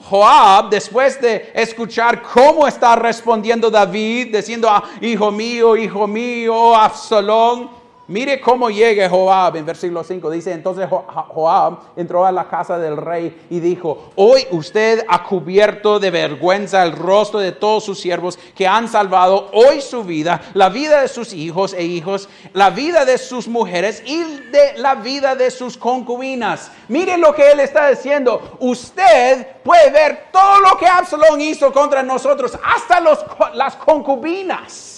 Joab, 0.04 0.69
después 0.69 1.19
de 1.19 1.50
escuchar 1.56 2.21
cómo 2.21 2.67
está 2.67 2.95
respondiendo 2.95 3.71
David, 3.71 4.36
diciendo, 4.36 4.69
ah, 4.69 4.84
hijo 5.02 5.32
mío, 5.32 5.76
hijo 5.78 6.06
mío, 6.06 6.76
Absalón, 6.76 7.69
Mire 8.10 8.39
cómo 8.39 8.70
llega 8.70 9.10
Joab 9.10 9.58
en 9.58 9.65
versículo 9.65 10.02
5. 10.02 10.30
Dice, 10.30 10.54
entonces 10.54 10.88
Joab 10.89 11.80
entró 11.98 12.26
a 12.26 12.32
la 12.32 12.48
casa 12.48 12.80
del 12.80 12.96
rey 12.96 13.46
y 13.50 13.60
dijo, 13.60 14.12
hoy 14.15 14.48
usted 14.52 15.06
ha 15.10 15.24
cubierto 15.24 16.00
de 16.00 16.10
vergüenza 16.10 16.84
el 16.84 16.93
rostro 16.93 17.39
de 17.39 17.52
todos 17.52 17.84
sus 17.84 18.00
siervos 18.00 18.39
que 18.56 18.65
han 18.65 18.88
salvado 18.88 19.50
hoy 19.52 19.82
su 19.82 20.06
vida, 20.06 20.41
la 20.54 20.70
vida 20.70 21.02
de 21.02 21.10
sus 21.10 21.34
hijos 21.34 21.74
e 21.74 21.84
hijos, 21.84 22.30
la 22.54 22.70
vida 22.70 23.04
de 23.04 23.17
sus 23.17 23.46
mujeres 23.50 24.02
y 24.06 24.24
de 24.24 24.78
la 24.78 24.96
vida 24.96 25.36
de 25.36 25.52
sus 25.52 25.78
concubinas. 25.78 26.72
Mire 26.88 27.17
lo 27.17 27.36
que 27.36 27.52
él 27.52 27.60
está 27.60 27.89
diciendo. 27.89 28.58
Usted 28.62 29.48
puede 29.63 29.89
ver 29.91 30.28
todo 30.32 30.62
lo 30.62 30.78
que 30.78 30.88
Absalón 30.88 31.41
hizo 31.41 31.74
contra 31.74 32.04
nosotros, 32.04 32.58
hasta 32.63 33.02
los, 33.02 33.20
las 33.54 33.76
concubinas. 33.76 34.97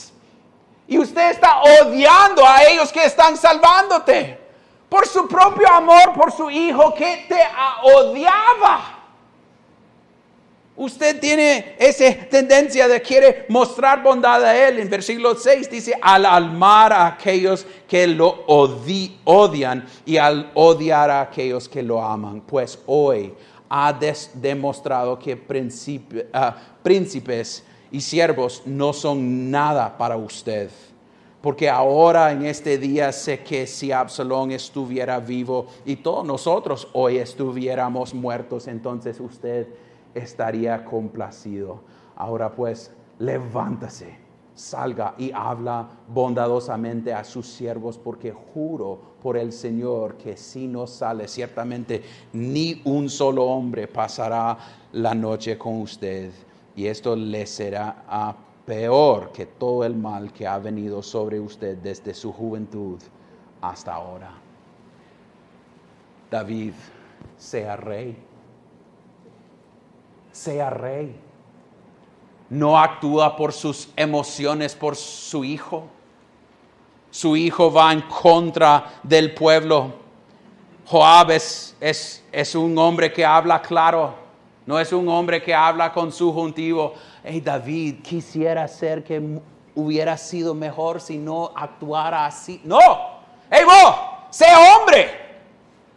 Y 0.90 0.98
usted 0.98 1.30
está 1.30 1.62
odiando 1.62 2.44
a 2.44 2.64
ellos 2.64 2.92
que 2.92 3.06
están 3.06 3.38
salvándote. 3.38 4.40
Por 4.90 5.08
su 5.08 5.28
propio 5.28 5.72
amor, 5.72 6.14
por 6.16 6.32
su 6.32 6.50
hijo 6.50 6.96
que 6.96 7.26
te 7.30 7.40
odiaba. 7.84 8.98
Usted 10.76 11.20
tiene 11.20 11.76
esa 11.78 12.12
tendencia 12.28 12.88
de 12.88 13.00
quiere 13.02 13.46
mostrar 13.50 14.02
bondad 14.02 14.44
a 14.44 14.58
él. 14.58 14.80
En 14.80 14.90
versículo 14.90 15.36
6 15.36 15.70
dice, 15.70 15.94
al 16.02 16.26
amar 16.26 16.92
a 16.92 17.06
aquellos 17.06 17.68
que 17.88 18.08
lo 18.08 18.46
odian 18.48 19.88
y 20.08 20.18
al 20.18 20.50
odiar 20.56 21.12
a 21.12 21.22
aquellos 21.22 21.70
que 21.70 21.84
lo 21.84 22.02
aman. 22.02 22.42
Pues 22.42 22.80
hoy 22.88 23.32
ha 23.70 23.94
demostrado 24.34 25.20
que 25.20 25.40
ah, 26.34 26.56
príncipes 26.82 27.64
y 27.92 28.02
siervos 28.02 28.64
no 28.66 28.94
son 28.94 29.52
nada 29.52 29.98
para 29.98 30.18
usted. 30.18 30.70
Porque 31.42 31.70
ahora 31.70 32.32
en 32.32 32.46
este 32.46 32.78
día 32.78 33.12
sé 33.14 33.40
que 33.44 33.66
si 33.66 33.92
Absalón 33.94 34.52
estuviera 34.52 35.20
vivo 35.20 35.68
y 35.86 35.96
todos 35.96 36.26
nosotros 36.26 36.90
hoy 36.94 37.18
estuviéramos 37.18 38.14
muertos, 38.14 38.68
entonces 38.68 39.20
usted 39.22 39.68
estaría 40.14 40.84
complacido. 40.84 41.80
Ahora 42.18 42.52
pues, 42.52 42.92
levántase, 43.20 44.18
salga 44.54 45.16
y 45.18 45.32
habla 45.34 45.88
bondadosamente 46.10 47.14
a 47.14 47.24
sus 47.24 47.48
siervos, 47.48 47.98
porque 47.98 48.34
juro 48.34 49.00
por 49.24 49.38
el 49.38 49.54
Señor 49.54 50.18
que 50.18 50.36
si 50.36 50.68
no 50.68 50.88
sale, 50.88 51.30
ciertamente 51.30 52.04
ni 52.34 52.82
un 52.84 53.10
solo 53.10 53.46
hombre 53.46 53.88
pasará 53.88 54.58
la 54.92 55.16
noche 55.16 55.58
con 55.58 55.80
usted 55.80 56.32
y 56.80 56.88
esto 56.88 57.14
le 57.14 57.46
será 57.46 58.38
peor 58.66 59.34
que 59.34 59.46
todo 59.46 59.84
el 59.84 59.98
mal 59.98 60.32
que 60.32 60.48
ha 60.48 60.58
venido 60.60 61.04
sobre 61.04 61.38
usted 61.38 61.76
desde 61.76 62.14
su 62.14 62.32
juventud 62.32 62.98
hasta 63.60 63.96
ahora. 63.96 64.32
David, 66.32 66.72
sea 67.38 67.76
rey. 67.76 68.18
Sea 70.32 70.70
rey. 70.70 71.20
No 72.50 72.80
actúa 72.80 73.36
por 73.36 73.52
sus 73.52 73.90
emociones, 73.98 74.74
por 74.74 74.96
su 74.96 75.44
hijo. 75.44 75.84
Su 77.12 77.36
hijo 77.36 77.74
va 77.74 77.92
en 77.92 78.04
contra 78.04 79.02
del 79.04 79.34
pueblo. 79.34 79.92
Joab 80.86 81.32
es, 81.32 81.76
es 81.82 82.56
un 82.56 82.78
hombre 82.78 83.12
que 83.12 83.26
habla 83.26 83.62
claro 83.62 84.19
no 84.70 84.80
es 84.80 84.94
un 84.94 85.10
hombre 85.10 85.42
que 85.42 85.52
habla 85.52 85.92
con 85.92 86.12
su 86.12 86.32
juntivo. 86.32 86.94
Hey 87.24 87.42
David, 87.42 88.04
quisiera 88.04 88.68
ser 88.68 89.04
que 89.04 89.20
hubiera 89.74 90.16
sido 90.16 90.54
mejor 90.54 91.02
si 91.02 91.18
no 91.18 91.52
actuara 91.56 92.28
así. 92.28 92.62
No. 92.64 92.80
Hey 93.50 93.64
vos, 93.66 93.96
sea 94.30 94.60
hombre. 94.60 95.10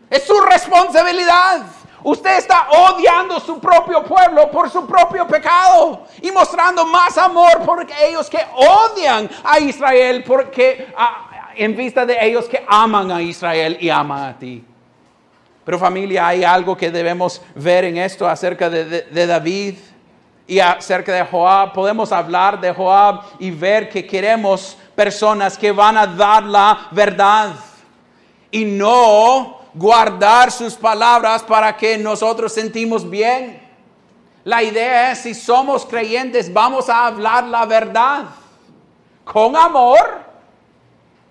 Es 0.08 0.24
su 0.24 0.40
responsabilidad. 0.40 1.66
Usted 2.02 2.38
está 2.38 2.70
odiando 2.70 3.40
su 3.40 3.60
propio 3.60 4.02
pueblo 4.04 4.50
por 4.50 4.70
su 4.70 4.86
propio 4.86 5.26
pecado 5.26 6.06
y 6.22 6.30
mostrando 6.30 6.86
más 6.86 7.18
amor 7.18 7.60
por 7.66 7.86
ellos 8.02 8.30
que 8.30 8.40
odian 8.54 9.28
a 9.44 9.60
Israel, 9.60 10.24
porque 10.26 10.94
en 11.56 11.76
vista 11.76 12.06
de 12.06 12.16
ellos 12.22 12.46
que 12.48 12.64
aman 12.66 13.10
a 13.10 13.20
Israel 13.20 13.76
y 13.78 13.90
aman 13.90 14.30
a 14.30 14.38
ti. 14.38 14.64
Pero 15.64 15.78
familia, 15.78 16.26
hay 16.26 16.42
algo 16.42 16.76
que 16.76 16.90
debemos 16.90 17.40
ver 17.54 17.84
en 17.84 17.96
esto 17.96 18.28
acerca 18.28 18.68
de, 18.68 19.26
David 19.26 19.76
y 20.46 20.58
acerca 20.58 21.12
de 21.12 21.24
Joab. 21.24 21.72
Podemos 21.72 22.10
hablar 22.10 22.60
de 22.60 22.72
Joab 22.72 23.22
y 23.38 23.50
ver 23.50 23.88
que 23.88 24.04
queremos 24.04 24.76
personas 24.94 25.56
que 25.56 25.70
van 25.70 25.96
a 25.96 26.06
dar 26.06 26.42
la 26.42 26.88
verdad 26.90 27.54
y 28.50 28.64
no 28.64 29.60
guardar 29.72 30.50
sus 30.50 30.74
palabras 30.74 31.42
para 31.42 31.76
que 31.76 31.96
nosotros 31.96 32.52
sentimos 32.52 33.08
bien. 33.08 33.62
La 34.44 34.62
idea 34.64 35.12
es, 35.12 35.20
si 35.20 35.34
somos 35.34 35.86
creyentes, 35.86 36.52
vamos 36.52 36.88
a 36.88 37.06
hablar 37.06 37.44
la 37.44 37.64
verdad 37.64 38.24
con 39.24 39.54
amor 39.56 40.31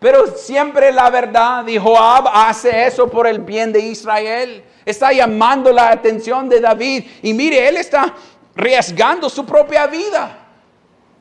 pero 0.02 0.26
siempre 0.36 0.92
la 0.92 1.12
verdad, 1.12 1.68
y 1.68 1.78
Joab 1.78 2.28
hace 2.34 2.88
eso 2.88 3.08
por 3.08 3.28
el 3.28 3.38
bien 3.38 3.72
de 3.72 3.82
Israel. 3.82 4.64
Está 4.84 5.14
llamando 5.14 5.72
la 5.72 5.92
atención 5.92 6.50
de 6.50 6.60
David. 6.60 7.04
Y 7.22 7.36
mire, 7.36 7.68
él 7.68 7.78
está 7.78 8.12
arriesgando 8.56 9.30
su 9.30 9.46
propia 9.46 9.86
vida. 9.86 10.40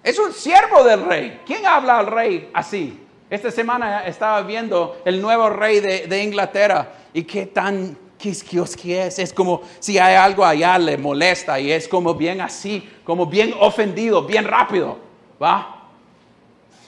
Es 0.03 0.19
un 0.19 0.33
siervo 0.33 0.83
del 0.83 1.05
rey. 1.05 1.43
¿Quién 1.45 1.67
habla 1.67 1.99
al 1.99 2.07
rey 2.07 2.49
así? 2.55 2.99
Esta 3.29 3.51
semana 3.51 4.07
estaba 4.07 4.41
viendo 4.41 5.03
el 5.05 5.21
nuevo 5.21 5.51
rey 5.51 5.81
de, 5.81 6.23
Inglaterra 6.23 6.89
y 7.13 7.25
qué 7.25 7.45
tan 7.45 7.99
quisquioski 8.17 8.95
es. 8.95 9.19
Es 9.19 9.35
como 9.35 9.61
si 9.79 9.99
hay 9.99 10.15
algo 10.15 10.43
allá 10.43 10.79
le 10.79 10.97
molesta 10.97 11.61
y 11.61 11.71
es 11.71 11.87
como 11.87 12.15
bien 12.15 12.41
así, 12.41 12.89
como 13.05 13.27
bien 13.27 13.55
ofendido, 13.61 14.23
bien 14.23 14.47
rápido. 14.47 14.97
¿Va? 15.41 15.80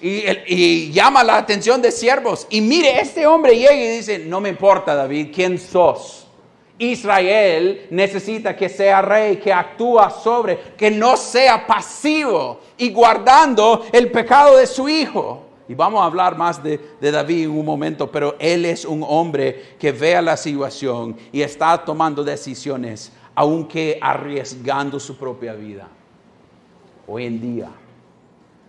Y, 0.02 0.90
llama 0.90 1.22
la 1.22 1.36
atención 1.36 1.80
de 1.80 1.92
siervos. 1.92 2.46
Y 2.50 2.60
mire, 2.60 3.00
este 3.00 3.26
hombre 3.26 3.56
llega 3.56 3.74
y 3.74 3.96
dice, 3.96 4.18
no 4.18 4.40
me 4.40 4.48
importa 4.48 4.94
David, 4.94 5.28
¿quién 5.32 5.58
sos? 5.58 6.26
Israel 6.78 7.86
necesita 7.90 8.56
que 8.56 8.68
sea 8.68 9.00
rey, 9.02 9.36
que 9.36 9.52
actúa 9.52 10.10
sobre, 10.10 10.58
que 10.76 10.90
no 10.90 11.16
sea 11.16 11.64
pasivo 11.64 12.60
y 12.76 12.90
guardando 12.90 13.86
el 13.92 14.10
pecado 14.10 14.56
de 14.56 14.66
su 14.66 14.88
hijo. 14.88 15.46
Y 15.68 15.74
vamos 15.74 16.02
a 16.02 16.06
hablar 16.06 16.36
más 16.36 16.60
de, 16.60 16.80
de, 17.00 17.10
David 17.12 17.44
en 17.44 17.50
un 17.50 17.64
momento, 17.64 18.10
pero 18.10 18.34
él 18.40 18.64
es 18.64 18.84
un 18.84 19.04
hombre 19.06 19.76
que 19.78 19.92
vea 19.92 20.20
la 20.20 20.36
situación 20.36 21.16
y 21.30 21.40
está 21.40 21.84
tomando 21.84 22.24
decisiones, 22.24 23.12
aunque 23.36 23.98
arriesgando 24.02 24.98
su 24.98 25.16
propia 25.16 25.54
vida. 25.54 25.88
Hoy 27.06 27.26
en 27.26 27.40
día, 27.40 27.70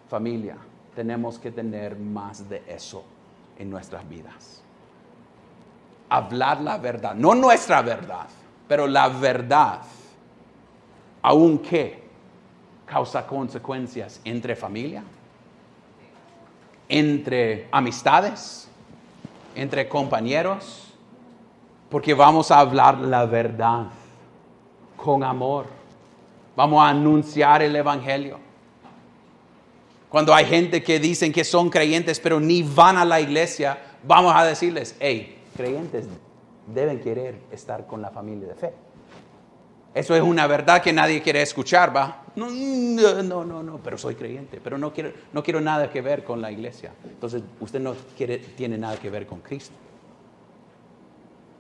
familia, 0.08 0.58
tenemos 0.96 1.40
que 1.40 1.52
tener 1.52 1.98
más 1.98 2.50
de 2.50 2.64
eso 2.68 3.04
en 3.58 3.70
nuestras 3.70 4.08
vidas. 4.08 4.62
Hablar 6.10 6.62
la 6.62 6.78
verdad, 6.78 7.16
no 7.16 7.34
nuestra 7.34 7.82
verdad, 7.82 8.28
pero 8.68 8.88
la 8.88 9.08
verdad, 9.10 9.82
aunque 11.22 12.04
causa 12.86 13.26
consecuencias 13.26 14.22
entre 14.24 14.56
familia, 14.56 15.04
entre 16.88 17.68
amistades, 17.72 18.70
entre 19.56 19.88
compañeros, 19.88 20.94
porque 21.90 22.14
vamos 22.14 22.52
a 22.52 22.60
hablar 22.60 23.00
la 23.00 23.26
verdad 23.26 23.86
con 24.98 25.24
amor. 25.24 25.66
Vamos 26.56 26.84
a 26.84 26.90
anunciar 26.90 27.62
el 27.62 27.76
Evangelio. 27.76 28.43
Cuando 30.14 30.32
hay 30.32 30.46
gente 30.46 30.84
que 30.84 31.00
dicen 31.00 31.34
que 31.34 31.44
son 31.44 31.72
creyentes 31.72 32.20
pero 32.20 32.40
ni 32.40 32.62
van 32.62 32.98
a 32.98 33.04
la 33.04 33.20
iglesia, 33.20 33.80
vamos 34.04 34.32
a 34.36 34.46
decirles, 34.46 34.96
hey, 35.00 35.40
creyentes 35.58 36.06
deben 36.68 37.00
querer 37.00 37.40
estar 37.52 37.88
con 37.88 38.00
la 38.00 38.12
familia 38.12 38.50
de 38.50 38.54
fe. 38.54 38.74
Eso 39.92 40.16
es 40.16 40.22
una 40.22 40.46
verdad 40.46 40.84
que 40.84 40.94
nadie 40.94 41.20
quiere 41.24 41.42
escuchar, 41.42 41.98
¿va? 41.98 42.26
No, 42.36 42.48
no, 43.24 43.44
no, 43.44 43.80
pero 43.84 43.98
soy 43.98 44.14
creyente, 44.14 44.62
pero 44.64 44.78
no 44.78 44.94
quiero, 44.94 45.14
no 45.32 45.42
quiero 45.42 45.60
nada 45.60 45.90
que 45.90 46.02
ver 46.02 46.24
con 46.24 46.44
la 46.44 46.52
iglesia. 46.52 46.92
Entonces, 47.06 47.42
usted 47.60 47.80
no 47.80 47.96
tiene 48.56 48.78
nada 48.78 48.98
que 48.98 49.10
ver 49.10 49.26
con 49.26 49.40
Cristo. 49.40 49.74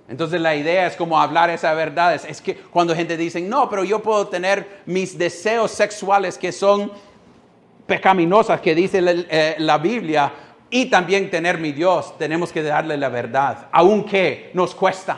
Entonces 0.07 0.39
la 0.39 0.55
idea 0.55 0.85
es 0.85 0.95
como 0.95 1.19
hablar 1.19 1.49
esa 1.49 1.73
verdad. 1.73 2.13
Es, 2.13 2.25
es 2.25 2.39
que 2.39 2.55
cuando 2.55 2.93
gente 2.93 3.17
dice, 3.17 3.41
no, 3.41 3.67
pero 3.67 3.83
yo 3.83 4.03
puedo 4.03 4.27
tener 4.27 4.83
mis 4.85 5.17
deseos 5.17 5.71
sexuales 5.71 6.37
que 6.37 6.51
son 6.51 6.91
pecaminosas 7.85 8.61
que 8.61 8.75
dice 8.75 9.01
eh, 9.03 9.55
la, 9.59 9.77
Biblia 9.77 10.31
y 10.69 10.85
también 10.85 11.29
tener 11.29 11.57
mi 11.57 11.71
Dios, 11.71 12.17
tenemos 12.17 12.51
que 12.51 12.63
darle 12.63 12.97
la 12.97 13.09
verdad, 13.09 13.67
aunque 13.71 14.51
nos 14.53 14.73
cuesta. 14.73 15.17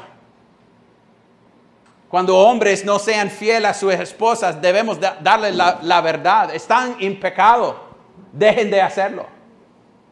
Cuando 2.10 2.38
hombres 2.38 2.86
no 2.86 2.98
sean 2.98 3.30
fieles 3.30 3.70
a 3.72 3.74
sus 3.74 3.94
esposas, 3.94 4.62
debemos 4.62 5.00
darle 5.00 5.52
la, 5.52 5.80
la, 5.82 6.02
verdad. 6.02 6.54
Están 6.54 6.96
en 7.00 7.20
pecado. 7.20 7.84
Dejen 8.32 8.70
de 8.70 8.82
hacerlo. 8.82 9.26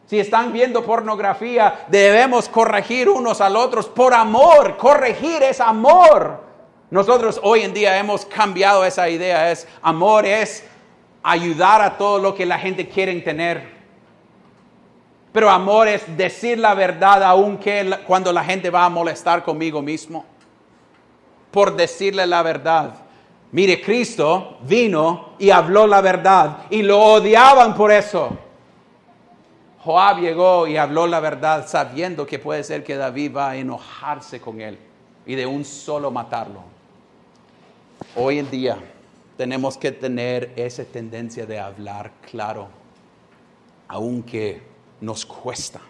Si 0.06 0.18
están 0.18 0.52
viendo 0.52 0.84
pornografía, 0.84 1.86
debemos 1.88 2.48
corregir 2.48 3.08
unos 3.08 3.40
al 3.40 3.56
otros 3.56 3.86
por 3.86 4.12
amor. 4.12 4.76
Corregir 4.76 5.42
es 5.42 5.60
amor. 5.60 6.42
Nosotros 6.90 7.40
hoy 7.42 7.62
en 7.62 7.72
día 7.72 7.98
hemos 7.98 8.26
cambiado 8.26 8.84
esa 8.84 9.08
idea. 9.08 9.50
Es 9.50 9.66
amor 9.80 10.26
es 10.26 10.64
ayudar 11.24 11.80
a 11.80 11.96
todo 11.96 12.18
lo 12.18 12.34
que 12.34 12.44
la 12.44 12.58
gente 12.58 12.86
quiere 12.86 13.18
tener. 13.22 13.72
Pero 15.32 15.50
amor 15.50 15.88
es 15.88 16.16
decir 16.16 16.58
la 16.58 16.74
verdad 16.74 17.24
aunque 17.24 17.98
cuando 18.06 18.32
la 18.32 18.44
gente 18.44 18.70
va 18.70 18.84
a 18.84 18.90
molestar 18.90 19.42
conmigo 19.42 19.82
mismo. 19.82 20.24
Por 21.50 21.74
decirle 21.74 22.26
la 22.26 22.42
verdad. 22.42 22.94
Mire, 23.50 23.80
Cristo 23.80 24.58
vino 24.62 25.30
y 25.38 25.50
habló 25.50 25.86
la 25.86 26.00
verdad 26.00 26.58
y 26.70 26.82
lo 26.82 27.00
odiaban 27.00 27.74
por 27.74 27.90
eso. 27.90 28.36
Joab 29.78 30.20
llegó 30.20 30.66
y 30.66 30.76
habló 30.76 31.06
la 31.06 31.20
verdad 31.20 31.66
sabiendo 31.66 32.26
que 32.26 32.38
puede 32.38 32.64
ser 32.64 32.84
que 32.84 32.96
David 32.96 33.36
va 33.36 33.50
a 33.50 33.56
enojarse 33.56 34.40
con 34.40 34.60
él 34.60 34.78
y 35.24 35.34
de 35.34 35.46
un 35.46 35.64
solo 35.64 36.10
matarlo. 36.10 36.62
Hoy 38.16 38.38
en 38.38 38.50
día 38.50 38.76
tenemos 39.36 39.76
que 39.76 39.92
tener 39.92 40.52
esa 40.56 40.84
tendencia 40.84 41.46
de 41.46 41.58
hablar 41.58 42.12
claro, 42.30 42.68
aunque 43.88 44.62
nos 45.00 45.26
cuesta. 45.26 45.80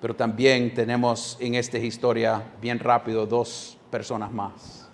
Pero 0.00 0.14
también 0.14 0.72
tenemos 0.72 1.36
en 1.40 1.54
esta 1.54 1.78
historia, 1.78 2.42
bien 2.60 2.78
rápido, 2.78 3.26
dos 3.26 3.76
personas 3.90 4.32
más. 4.32 4.88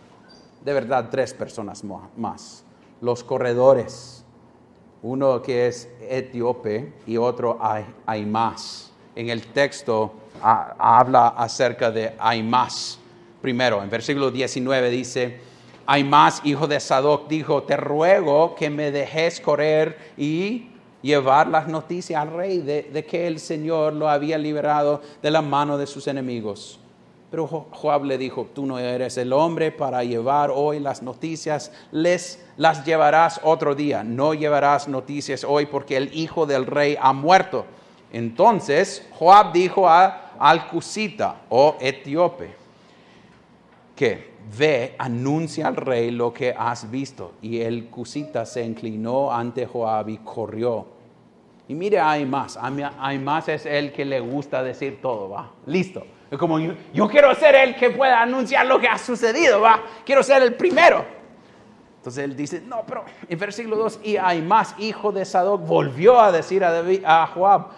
De 0.64 0.72
verdad, 0.72 1.08
tres 1.10 1.32
personas 1.32 1.84
más. 2.16 2.64
Los 3.00 3.22
corredores. 3.22 4.24
Uno 5.02 5.40
que 5.42 5.68
es 5.68 5.88
etíope 6.00 6.92
y 7.06 7.16
otro 7.16 7.60
más. 8.26 8.90
En 9.14 9.30
el 9.30 9.46
texto 9.46 10.12
habla 10.42 11.28
acerca 11.28 11.92
de 11.92 12.14
más. 12.42 12.98
Primero, 13.40 13.82
en 13.82 13.90
versículo 13.90 14.32
19 14.32 14.90
dice, 14.90 15.40
más 15.86 16.40
hijo 16.44 16.66
de 16.66 16.80
Sadoc, 16.80 17.28
dijo, 17.28 17.62
te 17.62 17.76
ruego 17.76 18.54
que 18.54 18.70
me 18.70 18.90
dejes 18.90 19.40
correr 19.40 19.96
y 20.16 20.70
llevar 21.02 21.46
las 21.46 21.68
noticias 21.68 22.20
al 22.20 22.32
rey 22.32 22.58
de, 22.58 23.06
que 23.08 23.26
el 23.26 23.38
Señor 23.38 23.92
lo 23.92 24.08
había 24.08 24.36
liberado 24.36 25.00
de 25.22 25.30
la 25.30 25.42
mano 25.42 25.78
de 25.78 25.86
sus 25.86 26.08
enemigos. 26.08 26.80
Pero 27.30 27.46
Joab 27.46 28.04
le 28.04 28.18
dijo, 28.18 28.48
tú 28.54 28.66
no 28.66 28.78
eres 28.78 29.16
el 29.16 29.32
hombre 29.32 29.72
para 29.72 30.02
llevar 30.04 30.50
hoy 30.52 30.80
las 30.80 31.02
noticias, 31.02 31.72
les 31.90 32.44
las 32.56 32.84
llevarás 32.84 33.40
otro 33.42 33.74
día, 33.74 34.02
no 34.04 34.34
llevarás 34.34 34.88
noticias 34.88 35.44
hoy 35.44 35.66
porque 35.66 35.96
el 35.96 36.16
hijo 36.16 36.46
del 36.46 36.66
rey 36.66 36.96
ha 37.00 37.12
muerto. 37.12 37.64
Entonces 38.12 39.06
Joab 39.12 39.52
dijo 39.52 39.88
a, 39.88 40.32
al 40.38 40.68
Cusita 40.68 41.42
o 41.48 41.76
etíope 41.80 42.54
que 43.96 44.35
ve, 44.56 44.94
anuncia 44.98 45.66
al 45.66 45.76
rey 45.76 46.10
lo 46.10 46.32
que 46.32 46.54
has 46.56 46.90
visto. 46.90 47.34
Y 47.42 47.60
el 47.60 47.86
Cusita 47.86 48.46
se 48.46 48.62
inclinó 48.64 49.32
ante 49.32 49.66
Joab 49.66 50.08
y 50.08 50.18
corrió. 50.18 50.86
Y 51.68 51.74
mire, 51.74 51.98
hay 51.98 52.24
más. 52.24 52.58
Hay 52.60 53.18
más 53.18 53.48
es 53.48 53.66
el 53.66 53.92
que 53.92 54.04
le 54.04 54.20
gusta 54.20 54.62
decir 54.62 55.00
todo, 55.00 55.30
va. 55.30 55.50
Listo. 55.66 56.06
Es 56.30 56.38
como 56.38 56.58
yo, 56.58 57.08
quiero 57.08 57.34
ser 57.34 57.54
el 57.54 57.76
que 57.76 57.90
pueda 57.90 58.20
anunciar 58.20 58.66
lo 58.66 58.80
que 58.80 58.88
ha 58.88 58.98
sucedido, 58.98 59.60
va. 59.60 59.80
Quiero 60.04 60.22
ser 60.22 60.42
el 60.42 60.54
primero. 60.54 61.04
Entonces 61.98 62.24
él 62.24 62.36
dice, 62.36 62.60
no, 62.60 62.84
pero 62.86 63.04
en 63.28 63.38
versículo 63.38 63.76
2, 63.76 64.00
y 64.04 64.16
hay 64.16 64.42
más, 64.42 64.74
hijo 64.78 65.10
de 65.10 65.24
Sadoc, 65.24 65.66
volvió 65.66 66.20
a 66.20 66.30
decir 66.30 66.64
a, 66.64 66.82
a 67.04 67.26
Joab, 67.28 67.68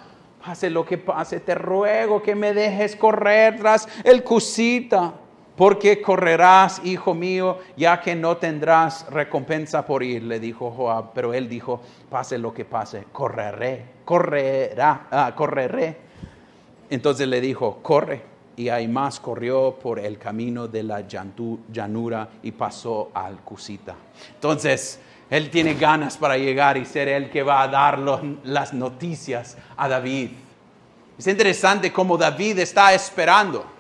pase 0.44 0.68
lo 0.68 0.85
que 0.85 0.98
pase, 0.98 1.40
te 1.40 1.54
ruego 1.54 2.22
que 2.22 2.35
me 2.35 2.52
dejes 2.52 2.94
correr 2.94 3.57
tras 3.57 3.88
el 4.04 4.22
Cusita 4.22 5.14
porque 5.59 6.01
correrás, 6.01 6.81
hijo 6.85 7.14
mío, 7.14 7.59
ya 7.77 8.01
que 8.01 8.14
no 8.14 8.37
tendrás 8.37 9.07
recompensa 9.11 9.85
por 9.85 10.05
ir, 10.05 10.23
le 10.23 10.38
dijo 10.38 10.71
Joab. 10.71 11.12
Pero 11.12 11.35
él 11.35 11.49
dijo, 11.49 11.81
pase 12.09 12.38
lo 12.38 12.55
que 12.55 12.64
pase, 12.64 13.07
correré, 13.11 13.85
correrá, 14.05 15.09
ah, 15.11 15.33
correré. 15.35 15.97
Entonces 16.88 17.27
le 17.27 17.40
dijo, 17.40 17.81
corre. 17.83 18.23
Y 18.57 18.71
más 18.87 19.18
corrió 19.18 19.77
por 19.83 19.99
el 19.99 20.16
camino 20.16 20.68
de 20.68 20.85
la 20.85 21.01
llanura 21.01 22.29
y 22.42 22.53
pasó 22.53 23.11
al 23.14 23.38
Cusita. 23.38 23.97
Entonces, 24.35 25.01
él 25.29 25.51
tiene 25.51 25.75
ganas 25.75 26.16
para 26.16 26.38
llegar 26.38 26.77
y 26.77 26.85
ser 26.85 27.09
el 27.09 27.31
que 27.31 27.42
va 27.42 27.62
a 27.62 27.68
dar 27.68 27.99
las 27.99 28.75
noticias 28.75 29.57
a 29.77 29.88
David. 29.88 30.31
Es 31.18 31.27
interesante 31.27 31.92
cómo 31.92 32.16
David 32.16 32.61
está 32.61 32.94
esperando. 32.94 33.78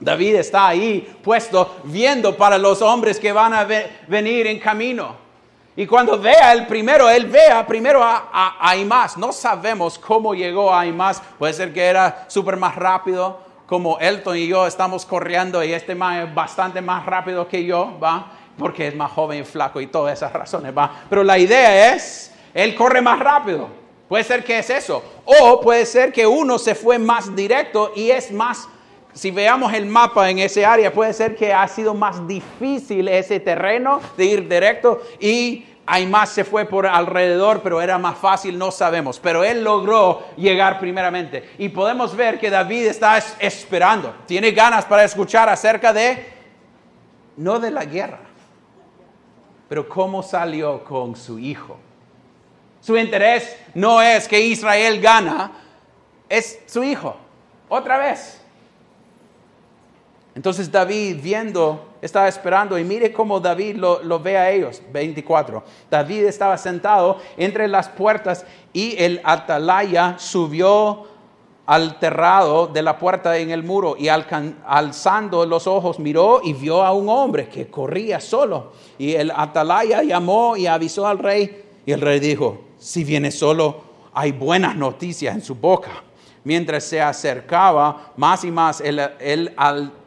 David 0.00 0.36
está 0.36 0.68
ahí 0.68 1.16
puesto 1.22 1.76
viendo 1.84 2.36
para 2.36 2.58
los 2.58 2.82
hombres 2.82 3.18
que 3.18 3.32
van 3.32 3.52
a 3.52 3.66
venir 4.06 4.46
en 4.46 4.58
camino. 4.58 5.28
Y 5.76 5.86
cuando 5.86 6.18
vea 6.18 6.52
el 6.52 6.66
primero, 6.66 7.08
él 7.08 7.26
vea 7.26 7.64
primero 7.64 8.02
a, 8.02 8.56
a, 8.60 9.08
No 9.16 9.32
sabemos 9.32 9.98
cómo 9.98 10.34
llegó 10.34 10.72
a 10.72 10.80
Aimas. 10.80 11.22
Puede 11.38 11.52
ser 11.52 11.72
que 11.72 11.84
era 11.84 12.24
súper 12.26 12.56
más 12.56 12.74
rápido, 12.74 13.38
como 13.64 13.98
Elton 14.00 14.36
y 14.36 14.48
yo 14.48 14.66
estamos 14.66 15.04
corriendo 15.04 15.62
y 15.62 15.72
este 15.72 15.94
man 15.94 16.26
es 16.26 16.34
bastante 16.34 16.80
más 16.80 17.06
rápido 17.06 17.46
que 17.46 17.64
yo, 17.64 17.96
¿va? 18.02 18.32
Porque 18.58 18.88
es 18.88 18.96
más 18.96 19.12
joven 19.12 19.42
y 19.42 19.44
flaco 19.44 19.80
y 19.80 19.86
todas 19.86 20.14
esas 20.14 20.32
razones, 20.32 20.76
¿va? 20.76 21.02
Pero 21.08 21.22
la 21.22 21.38
idea 21.38 21.94
es, 21.94 22.34
él 22.54 22.74
corre 22.74 23.00
más 23.00 23.20
rápido. 23.20 23.68
Puede 24.08 24.24
ser 24.24 24.42
que 24.42 24.58
es 24.58 24.70
eso. 24.70 25.02
O 25.26 25.60
puede 25.60 25.84
ser 25.84 26.12
que 26.12 26.26
uno 26.26 26.58
se 26.58 26.74
fue 26.74 26.98
más 26.98 27.36
directo 27.36 27.92
y 27.94 28.10
es 28.10 28.32
más 28.32 28.66
si 29.18 29.32
veamos 29.32 29.72
el 29.72 29.86
mapa 29.86 30.30
en 30.30 30.38
ese 30.38 30.64
área, 30.64 30.92
puede 30.92 31.12
ser 31.12 31.34
que 31.34 31.52
ha 31.52 31.66
sido 31.66 31.92
más 31.92 32.28
difícil 32.28 33.08
ese 33.08 33.40
terreno 33.40 34.00
de 34.16 34.24
ir 34.24 34.48
directo 34.48 35.02
y 35.18 35.64
más 36.06 36.28
se 36.28 36.44
fue 36.44 36.66
por 36.66 36.86
alrededor, 36.86 37.60
pero 37.60 37.80
era 37.80 37.98
más 37.98 38.16
fácil, 38.16 38.56
no 38.56 38.70
sabemos. 38.70 39.18
Pero 39.18 39.42
él 39.42 39.64
logró 39.64 40.22
llegar 40.36 40.78
primeramente. 40.78 41.50
Y 41.58 41.68
podemos 41.70 42.14
ver 42.14 42.38
que 42.38 42.48
David 42.48 42.86
está 42.86 43.18
esperando, 43.40 44.14
tiene 44.24 44.52
ganas 44.52 44.84
para 44.84 45.02
escuchar 45.02 45.48
acerca 45.48 45.92
de, 45.92 46.24
no 47.36 47.58
de 47.58 47.72
la 47.72 47.84
guerra, 47.86 48.20
pero 49.68 49.88
cómo 49.88 50.22
salió 50.22 50.84
con 50.84 51.16
su 51.16 51.40
hijo. 51.40 51.76
Su 52.80 52.96
interés 52.96 53.56
no 53.74 54.00
es 54.00 54.28
que 54.28 54.40
Israel 54.40 55.00
gana, 55.00 55.50
es 56.28 56.60
su 56.66 56.84
hijo. 56.84 57.16
Otra 57.68 57.98
vez, 57.98 58.40
entonces 60.38 60.70
David 60.70 61.16
viendo, 61.20 61.96
estaba 62.00 62.28
esperando 62.28 62.78
y 62.78 62.84
mire 62.84 63.12
cómo 63.12 63.40
David 63.40 63.74
lo, 63.74 64.20
ve 64.20 64.38
a 64.38 64.52
ellos. 64.52 64.80
24. 64.92 65.64
David 65.90 66.26
estaba 66.26 66.56
sentado 66.56 67.18
entre 67.36 67.66
las 67.66 67.88
puertas 67.88 68.46
y 68.72 68.94
el 69.02 69.20
atalaya 69.24 70.14
subió 70.16 71.08
al 71.66 71.98
terrado 71.98 72.68
de 72.68 72.82
la 72.82 73.00
puerta 73.00 73.36
en 73.36 73.50
el 73.50 73.64
muro 73.64 73.96
y 73.98 74.06
alzando 74.06 75.44
los 75.44 75.66
ojos 75.66 75.98
miró 75.98 76.40
y 76.44 76.52
vio 76.52 76.84
a 76.84 76.92
un 76.92 77.08
hombre 77.08 77.48
que 77.48 77.66
corría 77.66 78.20
solo. 78.20 78.70
Y 78.96 79.14
el 79.14 79.32
atalaya 79.32 80.04
llamó 80.04 80.56
y 80.56 80.68
avisó 80.68 81.08
al 81.08 81.18
rey 81.18 81.64
y 81.84 81.90
el 81.90 82.00
rey 82.00 82.20
dijo, 82.20 82.60
si 82.78 83.02
viene 83.02 83.32
solo, 83.32 83.82
hay 84.14 84.30
buenas 84.30 84.76
noticias 84.76 85.34
en 85.34 85.42
su 85.42 85.56
boca. 85.56 86.04
Mientras 86.44 86.84
se 86.84 87.02
acercaba 87.02 88.12
más 88.16 88.44
y 88.44 88.52
más, 88.52 88.80
el, 88.80 89.00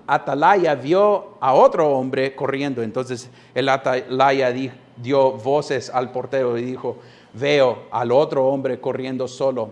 atalaya 0.07 0.75
vio 0.75 1.37
a 1.39 1.53
otro 1.53 1.89
hombre 1.89 2.35
corriendo. 2.35 2.83
Entonces 2.83 3.29
el 3.53 3.69
atalaya 3.69 4.51
dio 4.97 5.31
voces 5.31 5.89
al 5.89 6.11
portero 6.11 6.57
y 6.57 6.63
dijo, 6.63 6.97
veo 7.33 7.83
al 7.91 8.11
otro 8.11 8.47
hombre 8.47 8.79
corriendo 8.79 9.27
solo. 9.27 9.71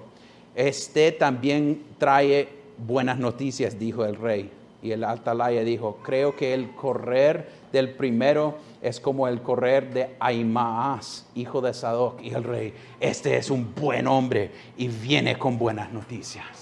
Este 0.56 1.12
también 1.12 1.84
trae 1.98 2.50
buenas 2.78 3.18
noticias, 3.18 3.78
dijo 3.78 4.06
el 4.06 4.16
rey. 4.16 4.52
Y 4.82 4.92
el 4.92 5.04
atalaya 5.04 5.64
dijo, 5.64 6.00
creo 6.04 6.36
que 6.36 6.54
el 6.54 6.74
correr 6.74 7.50
del 7.72 7.92
primero 7.92 8.56
es 8.82 9.00
como 9.00 9.28
el 9.28 9.42
correr 9.42 9.94
de 9.94 10.16
Aimaas, 10.20 11.28
hijo 11.36 11.60
de 11.62 11.74
Sadoc. 11.74 12.22
Y 12.24 12.30
el 12.30 12.44
rey, 12.44 12.74
este 13.00 13.38
es 13.38 13.50
un 13.50 13.74
buen 13.76 14.08
hombre 14.08 14.52
y 14.78 14.88
viene 14.88 15.38
con 15.38 15.58
buenas 15.58 15.92
noticias. 15.92 16.59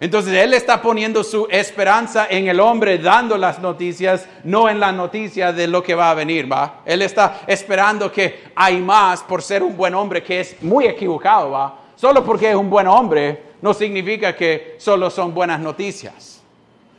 Entonces 0.00 0.32
Él 0.32 0.54
está 0.54 0.80
poniendo 0.80 1.22
su 1.22 1.46
esperanza 1.50 2.26
en 2.30 2.48
el 2.48 2.58
hombre 2.58 2.96
dando 2.96 3.36
las 3.36 3.58
noticias, 3.58 4.26
no 4.44 4.68
en 4.68 4.80
la 4.80 4.92
noticia 4.92 5.52
de 5.52 5.66
lo 5.66 5.82
que 5.82 5.94
va 5.94 6.10
a 6.10 6.14
venir, 6.14 6.50
¿va? 6.50 6.80
Él 6.86 7.02
está 7.02 7.42
esperando 7.46 8.10
que 8.10 8.44
hay 8.54 8.80
más 8.80 9.22
por 9.22 9.42
ser 9.42 9.62
un 9.62 9.76
buen 9.76 9.94
hombre, 9.94 10.22
que 10.22 10.40
es 10.40 10.62
muy 10.62 10.86
equivocado, 10.86 11.50
¿va? 11.50 11.78
Solo 11.96 12.24
porque 12.24 12.48
es 12.48 12.56
un 12.56 12.70
buen 12.70 12.88
hombre 12.88 13.50
no 13.62 13.74
significa 13.74 14.34
que 14.34 14.76
solo 14.78 15.10
son 15.10 15.34
buenas 15.34 15.60
noticias. 15.60 16.40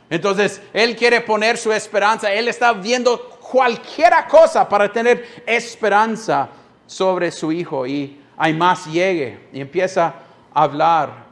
Entonces 0.08 0.60
Él 0.72 0.94
quiere 0.94 1.20
poner 1.22 1.56
su 1.56 1.72
esperanza, 1.72 2.32
Él 2.32 2.48
está 2.48 2.72
viendo 2.72 3.30
cualquier 3.40 4.12
cosa 4.28 4.68
para 4.68 4.92
tener 4.92 5.42
esperanza 5.46 6.48
sobre 6.86 7.30
su 7.30 7.50
hijo 7.50 7.86
y 7.86 8.20
hay 8.36 8.52
más 8.52 8.86
llegue 8.86 9.48
y 9.52 9.60
empieza 9.60 10.14
hablar. 10.52 11.31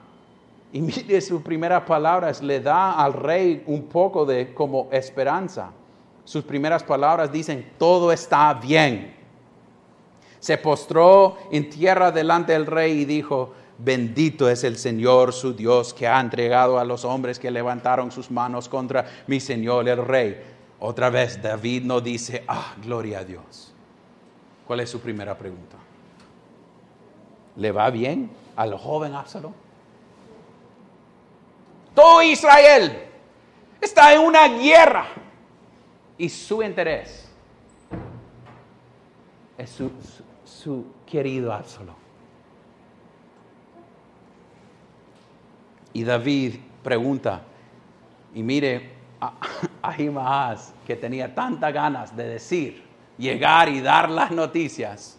Y 0.73 0.81
mire 0.81 1.21
sus 1.21 1.43
primeras 1.43 1.83
palabras, 1.83 2.43
le 2.43 2.61
da 2.61 2.93
al 2.93 3.13
rey 3.13 3.63
un 3.67 3.85
poco 3.85 4.25
de 4.25 4.55
como 4.55 4.89
esperanza. 4.93 5.73
Sus 6.25 6.45
primeras 6.45 6.85
palabras 6.85 7.33
dicen, 7.33 7.73
todo 7.77 8.13
está 8.13 8.55
bien. 8.55 9.17
Se 10.39 10.57
postró 10.57 11.37
en 11.51 11.69
tierra 11.69 12.13
delante 12.13 12.53
del 12.53 12.67
rey 12.67 13.01
y 13.01 13.05
dijo, 13.05 13.53
bendito 13.79 14.49
es 14.49 14.63
el 14.63 14.77
Señor 14.77 15.33
su 15.33 15.55
Dios 15.55 15.93
que 15.93 16.07
ha 16.07 16.21
entregado 16.21 16.79
a 16.79 16.85
los 16.85 17.05
hombres 17.05 17.39
que 17.39 17.51
levantaron 17.51 18.13
sus 18.13 18.31
manos 18.31 18.69
contra 18.69 19.07
mi 19.27 19.41
Señor 19.41 19.89
el 19.89 20.05
rey. 20.07 20.41
Otra 20.79 21.11
vez 21.11 21.43
David 21.43 21.83
no 21.83 22.01
dice, 22.01 22.45
ah, 22.47 22.75
gloria 22.83 23.19
a 23.19 23.25
Dios. 23.25 23.73
¿Cuál 24.67 24.81
es 24.81 24.89
su 24.89 25.01
primera 25.01 25.37
pregunta? 25.37 25.77
¿Le 27.57 27.73
va 27.73 27.91
bien 27.91 28.31
al 28.55 28.79
joven 28.79 29.15
Absalón? 29.15 29.70
Todo 31.95 32.23
Israel 32.23 33.07
está 33.81 34.15
en 34.15 34.21
una 34.21 34.47
guerra 34.49 35.07
y 36.17 36.29
su 36.29 36.63
interés 36.63 37.31
es 39.57 39.83
su, 40.45 40.87
querido 41.07 41.53
Absalón. 41.53 41.97
Y 45.93 46.05
David 46.05 46.57
pregunta, 46.83 47.43
y 48.35 48.43
mire 48.43 48.93
a 49.21 49.33
Ahimaaz, 49.83 50.73
que 50.87 50.97
tenía 50.97 51.35
tantas 51.35 51.73
ganas 51.75 52.17
de 52.17 52.29
decir, 52.29 52.85
llegar 53.19 53.69
y 53.69 53.81
dar 53.81 54.09
las 54.09 54.31
noticias, 54.31 55.19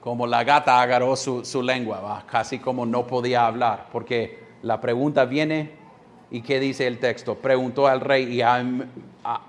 como 0.00 0.26
la 0.26 0.42
gata 0.42 0.80
agarró 0.80 1.14
su, 1.14 1.62
lengua, 1.62 2.24
casi 2.26 2.58
como 2.58 2.84
no 2.84 3.06
podía 3.06 3.46
hablar, 3.46 3.88
porque 3.92 4.42
la 4.62 4.80
pregunta 4.80 5.24
viene 5.24 5.81
¿Y 6.32 6.40
qué 6.40 6.58
dice 6.58 6.86
el 6.86 6.98
texto? 6.98 7.34
Preguntó 7.34 7.86
al 7.86 8.00
rey 8.00 8.40
y 8.40 8.42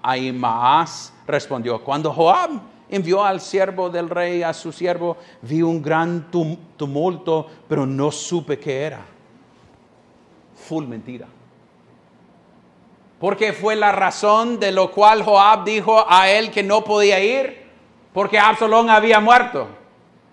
Ahimaaz 0.04 1.14
respondió, 1.26 1.82
cuando 1.82 2.12
Joab 2.12 2.52
envió 2.90 3.24
al 3.24 3.40
siervo 3.40 3.90
del 3.90 4.10
rey, 4.10 4.44
a 4.44 4.54
su 4.54 4.74
siervo, 4.74 5.16
vi 5.42 5.62
un 5.62 5.82
gran 5.82 6.30
tumulto, 6.30 7.48
pero 7.70 7.86
no 7.86 8.12
supe 8.12 8.60
qué 8.60 8.82
era. 8.82 9.00
Full 10.68 10.86
mentira. 10.86 11.28
Porque 13.18 13.54
fue 13.54 13.78
la 13.78 13.94
razón 13.94 14.60
de 14.60 14.74
lo 14.74 14.92
cual 14.92 15.24
Joab 15.24 15.64
dijo 15.64 16.06
a 16.06 16.30
él 16.30 16.52
que 16.52 16.64
no 16.64 16.84
podía 16.84 17.24
ir, 17.24 17.64
porque 18.12 18.38
Absalón 18.38 18.90
había 18.90 19.22
muerto 19.22 19.70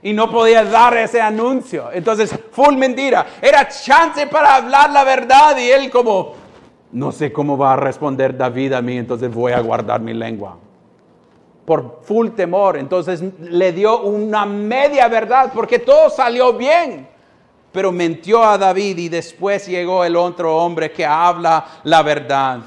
y 0.03 0.13
no 0.13 0.31
podía 0.31 0.65
dar 0.65 0.97
ese 0.97 1.21
anuncio. 1.21 1.91
Entonces, 1.93 2.35
full 2.53 2.77
mentira. 2.77 3.27
Era 3.41 3.69
chance 3.69 4.27
para 4.27 4.57
hablar 4.57 4.91
la 4.91 5.05
verdad 5.05 5.57
y 5.59 5.71
él 5.71 5.91
como, 5.91 6.35
no 6.93 7.13
sé 7.13 7.33
cómo 7.33 7.59
va 7.59 7.75
a 7.75 7.77
responder 7.77 8.37
David 8.37 8.73
a 8.73 8.83
mí, 8.83 8.97
entonces 8.97 9.33
voy 9.33 9.53
a 9.53 9.61
guardar 9.61 10.01
mi 10.01 10.15
lengua. 10.15 10.57
Por 11.65 12.01
full 12.03 12.31
temor, 12.31 12.77
entonces 12.77 13.23
le 13.41 13.73
dio 13.73 14.01
una 14.03 14.47
media 14.47 15.07
verdad 15.09 15.53
porque 15.55 15.79
todo 15.79 16.11
salió 16.11 16.55
bien. 16.55 17.09
Pero 17.73 17.93
mintió 17.93 18.43
a 18.43 18.59
David 18.59 18.99
y 18.99 19.09
después 19.09 19.69
llegó 19.69 20.05
el 20.05 20.17
otro 20.17 20.57
hombre 20.57 20.91
que 20.91 21.07
habla 21.07 21.65
la 21.85 22.03
verdad. 22.03 22.61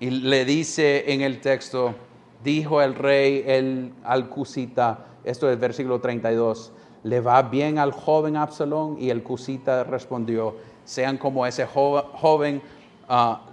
Y 0.00 0.10
le 0.10 0.44
dice 0.44 1.04
en 1.12 1.20
el 1.20 1.40
texto, 1.40 1.94
dijo 2.42 2.82
el 2.82 2.96
rey 2.96 3.44
el, 3.46 3.92
al 4.02 4.28
Cusita, 4.28 4.98
esto 5.24 5.50
es 5.50 5.58
versículo 5.58 6.00
32, 6.00 6.72
¿le 7.02 7.20
va 7.20 7.42
bien 7.42 7.78
al 7.78 7.92
joven 7.92 8.36
Absalón? 8.36 8.96
Y 9.00 9.10
el 9.10 9.22
Cusita 9.22 9.84
respondió, 9.84 10.56
sean 10.84 11.18
como 11.18 11.46
ese 11.46 11.66
joven 11.66 12.62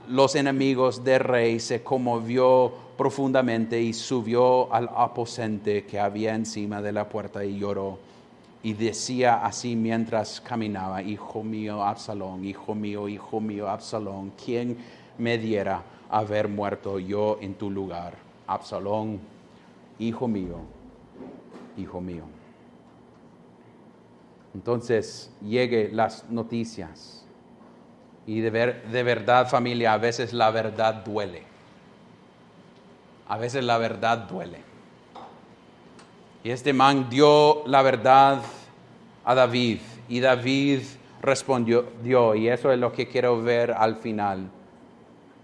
los 0.07 0.35
enemigos 0.35 1.03
del 1.03 1.19
rey, 1.19 1.59
se 1.59 1.83
conmovió 1.83 2.71
profundamente 2.97 3.81
y 3.81 3.93
subió 3.93 4.71
al 4.73 4.89
aposento 4.95 5.71
que 5.89 5.99
había 5.99 6.35
encima 6.35 6.81
de 6.81 6.91
la 6.91 7.09
puerta 7.09 7.43
y 7.43 7.57
lloró. 7.57 7.97
Y 8.63 8.73
decía 8.73 9.43
así 9.43 9.75
mientras 9.75 10.39
caminaba, 10.39 11.01
Hijo 11.01 11.41
mío, 11.43 11.83
Absalón, 11.83 12.45
hijo 12.45 12.75
mío, 12.75 13.07
hijo 13.09 13.39
mío, 13.39 13.67
Absalón, 13.67 14.33
¿quién 14.43 14.77
me 15.17 15.37
diera 15.37 15.81
haber 16.09 16.47
muerto 16.47 16.99
yo 16.99 17.39
en 17.41 17.55
tu 17.55 17.71
lugar? 17.71 18.13
Absalón, 18.45 19.19
hijo 19.97 20.27
mío, 20.27 20.57
hijo 21.77 22.01
mío. 22.01 22.23
Entonces 24.53 25.31
llegue 25.41 25.89
las 25.91 26.29
noticias 26.29 27.25
y 28.25 28.41
de, 28.41 28.49
ver, 28.49 28.87
de 28.87 29.03
verdad 29.03 29.47
familia, 29.47 29.93
a 29.93 29.97
veces 29.97 30.33
la 30.33 30.51
verdad 30.51 30.95
duele. 31.05 31.43
A 33.27 33.37
veces 33.37 33.63
la 33.63 33.77
verdad 33.77 34.17
duele. 34.19 34.59
Y 36.43 36.49
este 36.49 36.73
man 36.73 37.09
dio 37.09 37.65
la 37.67 37.81
verdad 37.81 38.41
a 39.23 39.35
David 39.35 39.79
y 40.09 40.19
David 40.19 40.81
respondió, 41.21 41.85
dio, 42.03 42.35
y 42.35 42.49
eso 42.49 42.71
es 42.71 42.79
lo 42.79 42.91
que 42.91 43.07
quiero 43.07 43.41
ver 43.41 43.71
al 43.71 43.95
final. 43.95 44.49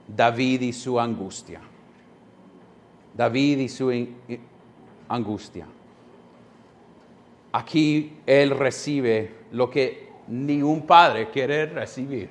David 0.08 0.62
y 0.62 0.74
su 0.74 1.00
angustia. 1.00 1.62
David 3.16 3.60
y 3.60 3.70
su 3.70 4.08
angustia. 5.08 5.68
Aquí 7.58 8.14
él 8.28 8.52
recibe 8.52 9.32
lo 9.52 9.68
que 9.68 10.10
ni 10.28 10.62
un 10.62 10.86
padre 10.86 11.32
quiere 11.32 11.66
recibir 11.66 12.30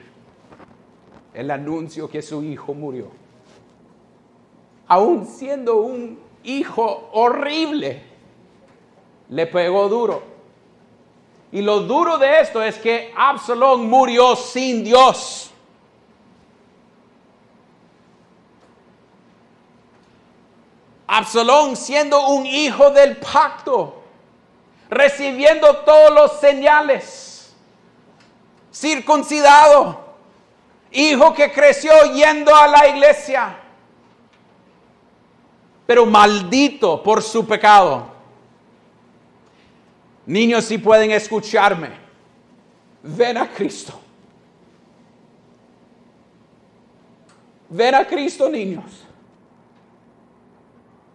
el 1.34 1.50
anuncio 1.50 2.08
que 2.08 2.22
su 2.22 2.44
hijo 2.44 2.74
murió. 2.74 3.10
Aún 4.86 5.26
siendo 5.26 5.78
un 5.78 6.20
hijo 6.44 7.10
horrible, 7.12 8.04
le 9.28 9.48
pegó 9.48 9.88
duro. 9.88 10.22
Y 11.50 11.60
lo 11.60 11.80
duro 11.80 12.18
de 12.18 12.38
esto 12.38 12.62
es 12.62 12.78
que 12.78 13.12
Absalón 13.16 13.90
murió 13.90 14.36
sin 14.36 14.84
Dios. 14.84 15.50
Absalón 21.08 21.74
siendo 21.74 22.28
un 22.28 22.46
hijo 22.46 22.92
del 22.92 23.16
pacto, 23.16 24.04
recibiendo 24.88 25.76
todos 25.78 26.12
los 26.12 26.40
señales, 26.40 27.54
circuncidado, 28.72 30.04
hijo 30.90 31.34
que 31.34 31.52
creció 31.52 31.92
yendo 32.12 32.54
a 32.54 32.66
la 32.66 32.88
iglesia, 32.88 33.56
pero 35.86 36.06
maldito 36.06 37.02
por 37.02 37.22
su 37.22 37.46
pecado. 37.46 38.14
Niños, 40.26 40.64
si 40.64 40.78
pueden 40.78 41.12
escucharme, 41.12 41.90
ven 43.02 43.36
a 43.36 43.48
Cristo. 43.48 44.00
Ven 47.68 47.94
a 47.94 48.06
Cristo, 48.06 48.48
niños, 48.48 48.84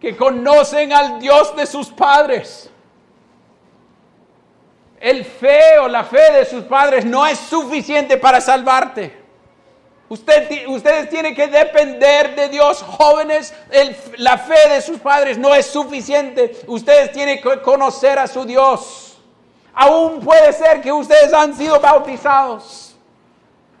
que 0.00 0.16
conocen 0.16 0.92
al 0.92 1.18
Dios 1.20 1.54
de 1.56 1.66
sus 1.66 1.88
padres. 1.88 2.71
El 5.02 5.24
fe 5.26 5.78
o 5.80 5.88
la 5.88 6.04
fe 6.04 6.32
de 6.32 6.46
sus 6.46 6.64
padres 6.64 7.04
no 7.04 7.26
es 7.26 7.38
suficiente 7.38 8.16
para 8.16 8.40
salvarte 8.40 9.22
ustedes 10.12 11.08
tienen 11.08 11.34
que 11.34 11.48
depender 11.48 12.34
de 12.34 12.48
Dios, 12.48 12.82
jóvenes. 12.82 13.54
la 14.16 14.36
fe 14.38 14.68
de 14.68 14.82
sus 14.82 14.98
padres 14.98 15.38
no 15.38 15.54
es 15.54 15.66
suficiente. 15.66 16.60
Ustedes 16.66 17.12
tienen 17.12 17.40
que 17.40 17.62
conocer 17.62 18.18
a 18.18 18.26
su 18.26 18.44
Dios. 18.44 19.18
Aún 19.74 20.20
puede 20.20 20.52
ser 20.52 20.82
que 20.82 20.92
ustedes 20.92 21.32
han 21.32 21.56
sido 21.56 21.80
bautizados. 21.80 22.94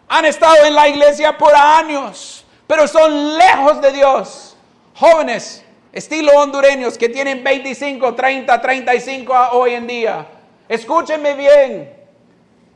Han 0.08 0.24
estado 0.24 0.64
en 0.64 0.74
la 0.74 0.88
iglesia 0.88 1.36
por 1.36 1.54
años, 1.54 2.44
pero 2.66 2.88
son 2.88 3.36
lejos 3.36 3.80
de 3.80 3.92
Dios. 3.92 4.56
Jóvenes, 4.94 5.64
estilo 5.92 6.32
hondureños 6.32 6.96
que 6.96 7.08
tienen 7.08 7.44
25, 7.44 8.14
30, 8.14 8.60
35 8.60 9.34
hoy 9.52 9.74
en 9.74 9.86
día. 9.86 10.26
Escúchenme 10.72 11.34
bien. 11.34 11.92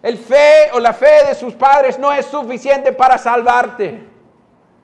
El 0.02 0.18
fe 0.18 0.70
o 0.74 0.78
la 0.78 0.92
fe 0.92 1.24
de 1.28 1.34
sus 1.34 1.54
padres 1.54 1.98
no 1.98 2.12
es 2.12 2.26
suficiente 2.26 2.92
para 2.92 3.16
salvarte. 3.16 3.98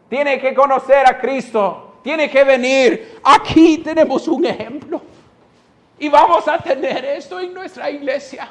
Tiene 0.09 0.41
que 0.41 0.55
conocer 0.55 1.07
a 1.07 1.19
Cristo. 1.19 1.99
Tiene 2.03 2.31
que 2.31 2.43
venir. 2.43 3.21
Aquí 3.23 3.77
tenemos 3.79 4.27
un 4.29 4.47
ejemplo. 4.47 5.03
Y 5.99 6.09
vamos 6.09 6.49
a 6.49 6.57
tener 6.57 7.05
esto 7.05 7.39
en 7.39 7.53
nuestra 7.53 7.91
iglesia. 7.91 8.49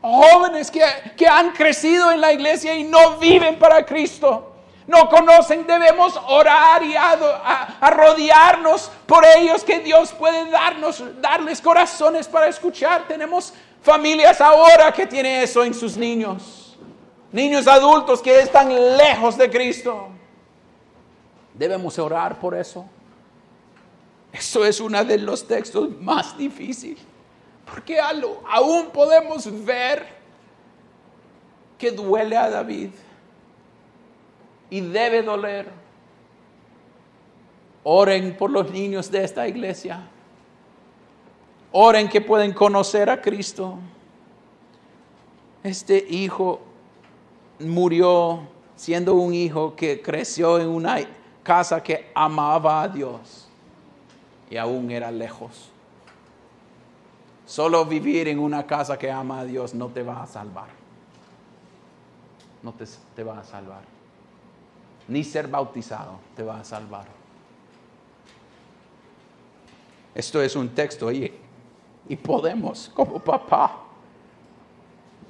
Jóvenes 0.00 0.70
que, 0.70 0.84
que 1.16 1.26
han 1.26 1.50
crecido 1.50 2.12
en 2.12 2.20
la 2.20 2.32
iglesia 2.32 2.72
y 2.72 2.84
no 2.84 3.16
viven 3.16 3.58
para 3.58 3.84
Cristo 3.84 4.54
no 4.86 5.08
conocen, 5.08 5.66
debemos 5.66 6.20
orar 6.28 6.82
y 6.82 6.94
arrodillarnos 6.94 8.90
por 9.06 9.24
ellos 9.24 9.64
que 9.64 9.78
Dios 9.78 10.12
puede 10.12 10.50
darnos, 10.50 11.02
darles 11.22 11.60
corazones 11.62 12.28
para 12.28 12.48
escuchar. 12.48 13.08
Tenemos 13.08 13.54
familias 13.84 14.40
ahora 14.40 14.90
que 14.90 15.06
tienen 15.06 15.42
eso 15.42 15.62
en 15.62 15.74
sus 15.74 15.96
niños. 15.96 16.76
Niños 17.30 17.66
adultos 17.66 18.22
que 18.22 18.40
están 18.40 18.74
lejos 18.96 19.36
de 19.36 19.50
Cristo. 19.50 20.08
Debemos 21.52 21.98
orar 21.98 22.40
por 22.40 22.54
eso. 22.54 22.86
Eso 24.32 24.64
es 24.64 24.80
uno 24.80 25.04
de 25.04 25.18
los 25.18 25.46
textos 25.46 25.90
más 26.00 26.36
difíciles. 26.36 27.04
Porque 27.70 27.98
aún 28.00 28.86
podemos 28.90 29.64
ver 29.64 30.06
que 31.76 31.90
duele 31.90 32.36
a 32.36 32.48
David. 32.48 32.90
Y 34.70 34.80
debe 34.80 35.22
doler. 35.22 35.68
Oren 37.82 38.34
por 38.36 38.50
los 38.50 38.70
niños 38.70 39.10
de 39.10 39.24
esta 39.24 39.46
iglesia. 39.46 40.08
Oren 41.76 42.08
que 42.08 42.20
pueden 42.20 42.52
conocer 42.52 43.10
a 43.10 43.20
Cristo. 43.20 43.78
Este 45.64 46.06
hijo 46.08 46.60
murió 47.58 48.42
siendo 48.76 49.14
un 49.14 49.34
hijo 49.34 49.74
que 49.74 50.00
creció 50.00 50.60
en 50.60 50.68
una 50.68 51.00
casa 51.42 51.82
que 51.82 52.12
amaba 52.14 52.82
a 52.82 52.88
Dios 52.88 53.48
y 54.48 54.56
aún 54.56 54.88
era 54.92 55.10
lejos. 55.10 55.68
Solo 57.44 57.84
vivir 57.84 58.28
en 58.28 58.38
una 58.38 58.64
casa 58.64 58.96
que 58.96 59.10
ama 59.10 59.40
a 59.40 59.44
Dios 59.44 59.74
no 59.74 59.88
te 59.88 60.04
va 60.04 60.22
a 60.22 60.28
salvar. 60.28 60.68
No 62.62 62.72
te, 62.72 63.24
va 63.24 63.40
a 63.40 63.44
salvar. 63.44 63.82
Ni 65.08 65.24
ser 65.24 65.48
bautizado 65.48 66.20
te 66.36 66.44
va 66.44 66.60
a 66.60 66.64
salvar. 66.64 67.06
Esto 70.14 70.40
es 70.40 70.54
un 70.54 70.68
texto 70.68 71.10
y 72.08 72.16
podemos, 72.16 72.90
como 72.94 73.18
papá, 73.18 73.80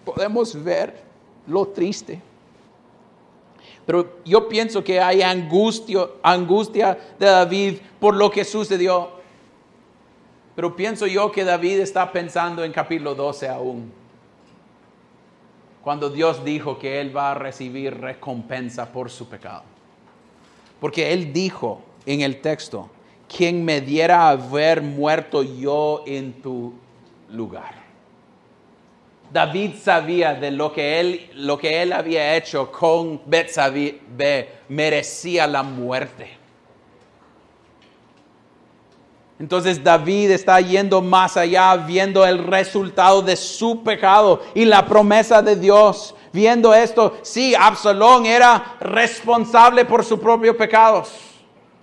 podemos 0.05 0.63
ver 0.63 1.03
lo 1.47 1.67
triste. 1.69 2.21
Pero 3.87 4.19
yo 4.25 4.49
pienso 4.49 4.83
que 4.83 5.01
hay 5.01 5.23
angustia, 5.23 6.09
angustia 6.23 6.99
de 7.19 7.27
David 7.27 7.79
por 8.01 8.15
lo 8.15 8.31
que 8.31 8.45
sucedió. 8.45 9.11
Pero 10.55 10.75
pienso 10.75 11.07
yo 11.07 11.31
que 11.31 11.45
David 11.45 11.81
está 11.81 12.11
pensando 12.11 12.65
en 12.65 12.73
capítulo 12.73 13.15
12 13.15 13.49
aún. 13.49 13.93
Cuando 15.83 16.09
Dios 16.09 16.45
dijo 16.45 16.79
que 16.79 17.01
él 17.01 17.15
va 17.15 17.33
a 17.33 17.35
recibir 17.35 18.01
recompensa 18.01 18.91
por 18.91 19.11
su 19.11 19.29
pecado. 19.29 19.65
Porque 20.81 21.13
él 21.13 21.33
dijo 21.33 21.83
en 22.07 22.23
el 22.23 22.41
texto, 22.41 22.89
quien 23.37 23.65
me 23.65 23.81
diera 23.81 24.29
haber 24.29 24.83
muerto 24.83 25.43
yo 25.43 26.05
en 26.07 26.35
tu 26.41 26.75
lugar. 27.31 27.83
David 29.33 29.73
sabía 29.83 30.35
de 30.35 30.53
lo 30.53 30.73
que 30.73 31.01
él, 31.01 31.31
lo 31.35 31.59
que 31.59 31.83
él 31.83 31.93
había 31.93 32.37
hecho 32.37 32.71
con 32.71 33.21
Betsabé 33.27 34.01
merecía 34.69 35.47
la 35.49 35.65
muerte. 35.65 36.39
Entonces 39.41 39.83
David 39.83 40.31
está 40.31 40.61
yendo 40.61 41.03
más 41.03 41.37
allá, 41.37 41.75
viendo 41.77 42.25
el 42.25 42.39
resultado 42.39 43.21
de 43.21 43.35
su 43.35 43.83
pecado 43.83 44.41
y 44.55 44.65
la 44.65 44.87
promesa 44.87 45.43
de 45.43 45.57
Dios. 45.57 46.15
Viendo 46.33 46.73
esto, 46.73 47.19
sí, 47.23 47.55
Absalón 47.59 48.27
era 48.27 48.77
responsable 48.79 49.85
por 49.85 50.05
sus 50.05 50.21
propios 50.21 50.55
pecados. 50.55 51.34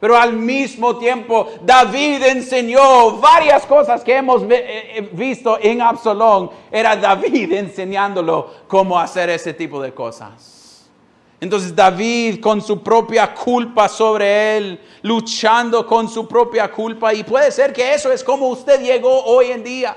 Pero 0.01 0.17
al 0.17 0.33
mismo 0.33 0.97
tiempo, 0.97 1.47
David 1.61 2.23
enseñó 2.23 3.17
varias 3.17 3.67
cosas 3.67 4.03
que 4.03 4.15
hemos 4.15 4.41
eh, 4.41 4.47
eh, 4.49 5.09
visto 5.13 5.59
en 5.61 5.79
Absalón. 5.79 6.49
Era 6.71 6.95
David 6.95 7.53
enseñándolo 7.53 8.51
cómo 8.67 8.99
hacer 8.99 9.29
ese 9.29 9.53
tipo 9.53 9.79
de 9.79 9.93
cosas. 9.93 10.89
Entonces 11.39 11.75
David 11.75 12.41
con 12.41 12.63
su 12.63 12.81
propia 12.81 13.31
culpa 13.31 13.87
sobre 13.87 14.57
él, 14.57 14.81
luchando 15.03 15.85
con 15.85 16.09
su 16.09 16.27
propia 16.27 16.71
culpa. 16.71 17.13
Y 17.13 17.23
puede 17.23 17.51
ser 17.51 17.71
que 17.71 17.93
eso 17.93 18.11
es 18.11 18.23
como 18.23 18.47
usted 18.47 18.81
llegó 18.81 19.23
hoy 19.25 19.51
en 19.51 19.63
día. 19.63 19.95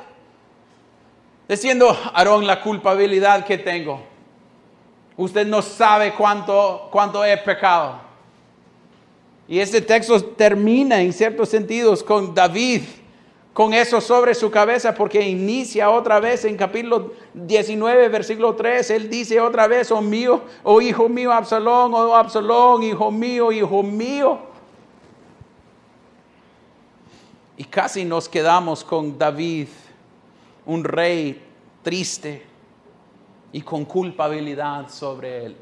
Diciendo, 1.48 1.96
Aarón, 2.12 2.46
la 2.46 2.60
culpabilidad 2.60 3.42
que 3.46 3.56
tengo. 3.56 4.02
Usted 5.16 5.46
no 5.46 5.62
sabe 5.62 6.12
cuánto, 6.12 6.88
cuánto 6.90 7.24
he 7.24 7.38
pecado. 7.38 8.03
Y 9.46 9.58
este 9.58 9.80
texto 9.80 10.22
termina 10.24 11.00
en 11.02 11.12
ciertos 11.12 11.50
sentidos 11.50 12.02
con 12.02 12.34
David, 12.34 12.82
con 13.52 13.74
eso 13.74 14.00
sobre 14.00 14.34
su 14.34 14.50
cabeza, 14.50 14.94
porque 14.94 15.20
inicia 15.20 15.90
otra 15.90 16.18
vez 16.18 16.44
en 16.44 16.56
capítulo 16.56 17.12
19, 17.34 18.08
versículo 18.08 18.54
3, 18.54 18.90
él 18.90 19.10
dice 19.10 19.40
otra 19.40 19.68
vez, 19.68 19.92
oh 19.92 20.00
mío, 20.00 20.42
oh 20.62 20.80
hijo 20.80 21.08
mío 21.08 21.30
Absalón, 21.30 21.92
oh 21.94 22.16
Absalón, 22.16 22.82
hijo 22.82 23.10
mío, 23.10 23.52
hijo 23.52 23.82
mío. 23.82 24.38
Y 27.56 27.64
casi 27.64 28.04
nos 28.04 28.28
quedamos 28.28 28.82
con 28.82 29.16
David, 29.16 29.68
un 30.66 30.82
rey 30.82 31.40
triste 31.82 32.42
y 33.52 33.60
con 33.60 33.84
culpabilidad 33.84 34.88
sobre 34.88 35.46
él. 35.46 35.56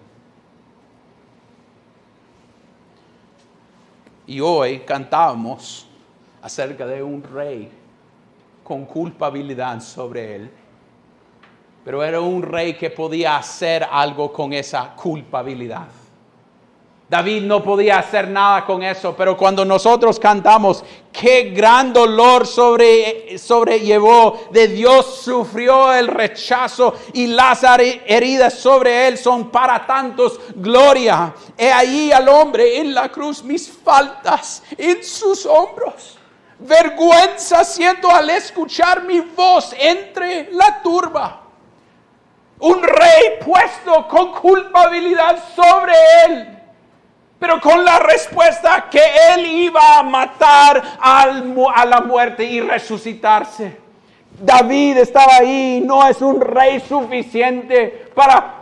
Y 4.26 4.40
hoy 4.40 4.80
cantábamos 4.80 5.86
acerca 6.40 6.86
de 6.86 7.02
un 7.02 7.22
rey 7.22 7.70
con 8.62 8.84
culpabilidad 8.84 9.80
sobre 9.80 10.36
él. 10.36 10.50
Pero 11.84 12.02
era 12.04 12.20
un 12.20 12.42
rey 12.42 12.74
que 12.74 12.90
podía 12.90 13.36
hacer 13.36 13.86
algo 13.90 14.32
con 14.32 14.52
esa 14.52 14.94
culpabilidad. 14.94 15.88
David 17.12 17.42
no 17.42 17.62
podía 17.62 17.98
hacer 17.98 18.26
nada 18.26 18.64
con 18.64 18.82
eso, 18.82 19.14
pero 19.14 19.36
cuando 19.36 19.66
nosotros 19.66 20.18
cantamos, 20.18 20.82
qué 21.12 21.50
gran 21.50 21.92
dolor 21.92 22.46
sobre, 22.46 23.36
sobrellevó, 23.36 24.48
de 24.50 24.68
Dios 24.68 25.20
sufrió 25.22 25.92
el 25.92 26.08
rechazo 26.08 26.94
y 27.12 27.26
las 27.26 27.64
heridas 28.06 28.54
sobre 28.54 29.08
él 29.08 29.18
son 29.18 29.50
para 29.50 29.86
tantos 29.86 30.40
gloria. 30.54 31.34
He 31.58 31.70
ahí 31.70 32.10
al 32.10 32.30
hombre 32.30 32.78
en 32.78 32.94
la 32.94 33.10
cruz 33.10 33.44
mis 33.44 33.68
faltas 33.70 34.62
en 34.78 35.04
sus 35.04 35.44
hombros. 35.44 36.16
Vergüenza 36.60 37.62
siento 37.62 38.10
al 38.10 38.30
escuchar 38.30 39.02
mi 39.02 39.20
voz 39.20 39.74
entre 39.78 40.50
la 40.50 40.80
turba. 40.80 41.42
Un 42.60 42.82
rey 42.82 43.38
puesto 43.44 44.08
con 44.08 44.32
culpabilidad 44.32 45.36
sobre 45.54 45.92
él 46.24 46.61
pero 47.42 47.60
con 47.60 47.84
la 47.84 47.98
respuesta 47.98 48.86
que 48.88 49.02
él 49.34 49.44
iba 49.44 49.98
a 49.98 50.04
matar 50.04 50.80
a 51.00 51.84
la 51.84 52.00
muerte 52.00 52.44
y 52.44 52.60
resucitarse. 52.60 53.78
David 54.40 54.98
estaba 54.98 55.38
ahí, 55.38 55.82
no 55.84 56.06
es 56.06 56.22
un 56.22 56.40
rey 56.40 56.78
suficiente 56.78 58.06
para 58.14 58.60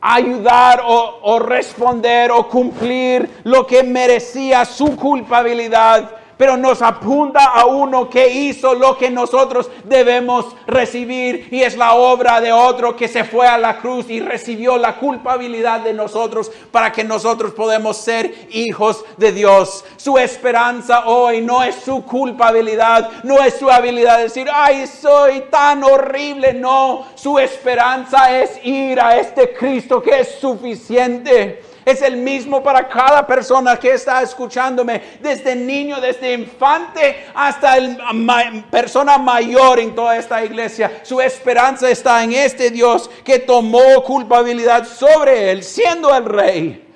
ayudar 0.00 0.82
o, 0.84 1.38
responder 1.38 2.32
o 2.32 2.48
cumplir 2.48 3.30
lo 3.44 3.64
que 3.64 3.84
merecía 3.84 4.64
su 4.64 4.96
culpabilidad 4.96 6.10
pero 6.40 6.56
nos 6.56 6.80
apunta 6.80 7.44
a 7.44 7.66
uno 7.66 8.08
que 8.08 8.26
hizo 8.28 8.72
lo 8.74 8.96
que 8.96 9.10
nosotros 9.10 9.70
debemos 9.84 10.46
recibir 10.66 11.48
y 11.50 11.60
es 11.60 11.76
la 11.76 11.92
obra 11.92 12.40
de 12.40 12.50
otro 12.50 12.96
que 12.96 13.08
se 13.08 13.24
fue 13.24 13.46
a 13.46 13.58
la 13.58 13.76
cruz 13.76 14.08
y 14.08 14.20
recibió 14.20 14.78
la 14.78 14.96
culpabilidad 14.96 15.80
de 15.80 15.92
nosotros 15.92 16.50
para 16.72 16.92
que 16.92 17.04
nosotros 17.04 17.52
podamos 17.52 17.98
ser 17.98 18.48
hijos 18.52 19.04
de 19.18 19.32
Dios. 19.32 19.84
Su 19.98 20.16
esperanza 20.16 21.04
hoy 21.08 21.42
no 21.42 21.62
es 21.62 21.74
su 21.74 22.06
culpabilidad, 22.06 23.22
no 23.22 23.44
es 23.44 23.58
su 23.58 23.70
habilidad 23.70 24.16
de 24.16 24.22
decir, 24.22 24.48
ay, 24.50 24.86
soy 24.86 25.42
tan 25.50 25.84
horrible, 25.84 26.54
no, 26.54 27.04
su 27.16 27.38
esperanza 27.38 28.40
es 28.40 28.64
ir 28.64 28.98
a 28.98 29.18
este 29.18 29.52
Cristo 29.52 30.00
que 30.00 30.20
es 30.20 30.36
suficiente 30.40 31.68
es 31.90 32.02
el 32.02 32.16
mismo 32.16 32.62
para 32.62 32.88
cada 32.88 33.26
persona 33.26 33.78
que 33.78 33.92
está 33.92 34.22
escuchándome, 34.22 35.02
desde 35.20 35.54
niño, 35.54 36.00
desde 36.00 36.32
infante 36.34 37.26
hasta 37.34 37.78
la 37.78 38.64
persona 38.70 39.18
mayor 39.18 39.80
en 39.80 39.94
toda 39.94 40.16
esta 40.16 40.44
iglesia. 40.44 41.00
Su 41.02 41.20
esperanza 41.20 41.90
está 41.90 42.22
en 42.22 42.32
este 42.32 42.70
Dios 42.70 43.10
que 43.24 43.38
tomó 43.38 44.02
culpabilidad 44.04 44.86
sobre 44.86 45.50
él, 45.50 45.62
siendo 45.62 46.14
el 46.14 46.24
rey, 46.24 46.88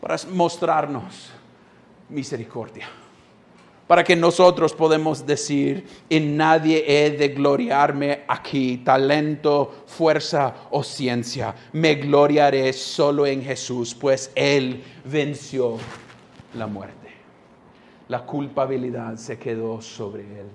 para 0.00 0.16
mostrarnos 0.30 1.30
misericordia 2.08 2.88
para 3.86 4.02
que 4.02 4.16
nosotros 4.16 4.72
podemos 4.72 5.26
decir, 5.26 5.86
en 6.08 6.36
nadie 6.36 6.84
he 6.86 7.10
de 7.10 7.28
gloriarme 7.28 8.24
aquí, 8.26 8.78
talento, 8.78 9.84
fuerza 9.86 10.54
o 10.70 10.82
ciencia. 10.82 11.54
Me 11.72 11.96
gloriaré 11.96 12.72
solo 12.72 13.26
en 13.26 13.42
Jesús, 13.42 13.94
pues 13.94 14.30
Él 14.34 14.82
venció 15.04 15.76
la 16.54 16.66
muerte. 16.66 17.08
La 18.08 18.24
culpabilidad 18.24 19.16
se 19.16 19.38
quedó 19.38 19.82
sobre 19.82 20.22
Él. 20.22 20.46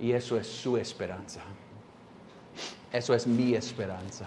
Y 0.00 0.12
eso 0.12 0.38
es 0.38 0.46
su 0.46 0.76
esperanza. 0.76 1.40
Eso 2.92 3.14
es 3.14 3.26
mi 3.26 3.54
esperanza. 3.54 4.26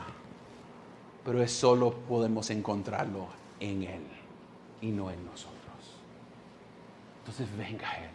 pero 1.23 1.41
es 1.41 1.51
solo 1.51 1.91
podemos 2.07 2.51
encontrarlo 2.51 3.27
en 3.59 3.81
Él 3.81 4.03
y 4.81 4.91
no 4.91 5.09
en 5.09 5.25
nosotros. 5.25 5.54
Entonces 7.25 7.57
venga 7.57 7.91
Él, 7.97 8.11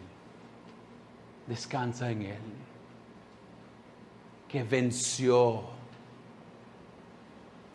descansa 1.45 2.09
en 2.09 2.21
Él, 2.21 2.39
que 4.47 4.63
venció, 4.63 5.63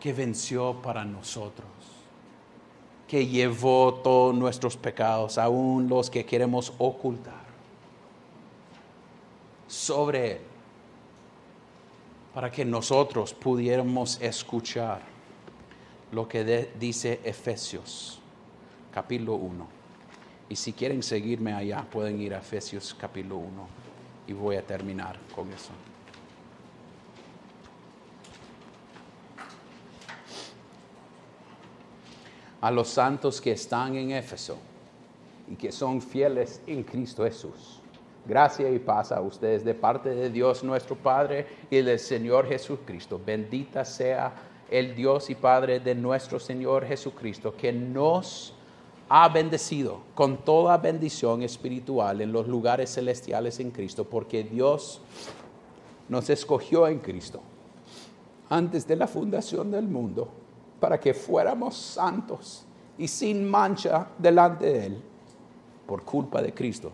que 0.00 0.14
venció 0.14 0.80
para 0.80 1.04
nosotros, 1.04 1.68
que 3.06 3.26
llevó 3.26 3.92
todos 4.02 4.34
nuestros 4.34 4.78
pecados, 4.78 5.36
aún 5.36 5.90
los 5.90 6.08
que 6.08 6.24
queremos 6.24 6.72
ocultar, 6.78 7.44
sobre 9.68 10.32
Él, 10.36 10.40
para 12.32 12.50
que 12.50 12.64
nosotros 12.64 13.34
pudiéramos 13.34 14.18
escuchar 14.22 15.02
lo 16.12 16.26
que 16.26 16.72
dice 16.80 17.20
Efesios 17.24 18.22
capítulo 18.90 19.34
1. 19.34 19.75
Y 20.48 20.56
si 20.56 20.72
quieren 20.72 21.02
seguirme 21.02 21.52
allá, 21.52 21.84
pueden 21.90 22.20
ir 22.20 22.34
a 22.34 22.38
Efesios 22.38 22.94
capítulo 22.98 23.36
1 23.36 23.68
y 24.28 24.32
voy 24.32 24.56
a 24.56 24.62
terminar 24.62 25.18
con 25.34 25.52
eso. 25.52 25.70
A 32.60 32.70
los 32.70 32.88
santos 32.88 33.40
que 33.40 33.52
están 33.52 33.96
en 33.96 34.12
Éfeso 34.12 34.58
y 35.48 35.56
que 35.56 35.72
son 35.72 36.00
fieles 36.00 36.60
en 36.66 36.82
Cristo 36.82 37.24
Jesús. 37.24 37.80
Gracia 38.24 38.68
y 38.70 38.78
paz 38.80 39.12
a 39.12 39.20
ustedes 39.20 39.64
de 39.64 39.74
parte 39.74 40.10
de 40.10 40.30
Dios 40.30 40.64
nuestro 40.64 40.96
Padre 40.96 41.46
y 41.70 41.76
del 41.82 41.98
Señor 41.98 42.48
Jesucristo. 42.48 43.20
Bendita 43.24 43.84
sea 43.84 44.32
el 44.68 44.96
Dios 44.96 45.30
y 45.30 45.36
Padre 45.36 45.78
de 45.78 45.94
nuestro 45.94 46.40
Señor 46.40 46.84
Jesucristo, 46.86 47.54
que 47.56 47.72
nos 47.72 48.55
ha 49.08 49.28
bendecido 49.28 50.00
con 50.14 50.38
toda 50.38 50.76
bendición 50.78 51.42
espiritual 51.42 52.20
en 52.20 52.32
los 52.32 52.48
lugares 52.48 52.94
celestiales 52.94 53.60
en 53.60 53.70
Cristo, 53.70 54.04
porque 54.04 54.42
Dios 54.42 55.00
nos 56.08 56.28
escogió 56.30 56.88
en 56.88 56.98
Cristo 56.98 57.40
antes 58.48 58.86
de 58.86 58.96
la 58.96 59.06
fundación 59.06 59.70
del 59.70 59.86
mundo 59.86 60.28
para 60.80 60.98
que 60.98 61.14
fuéramos 61.14 61.76
santos 61.76 62.64
y 62.98 63.08
sin 63.08 63.48
mancha 63.48 64.08
delante 64.18 64.66
de 64.66 64.86
Él 64.86 65.02
por 65.86 66.02
culpa 66.02 66.42
de 66.42 66.52
Cristo. 66.52 66.90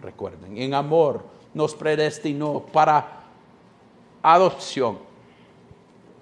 Recuerden, 0.00 0.58
en 0.58 0.74
amor 0.74 1.24
nos 1.54 1.74
predestinó 1.74 2.60
para 2.60 3.22
adopción 4.22 4.98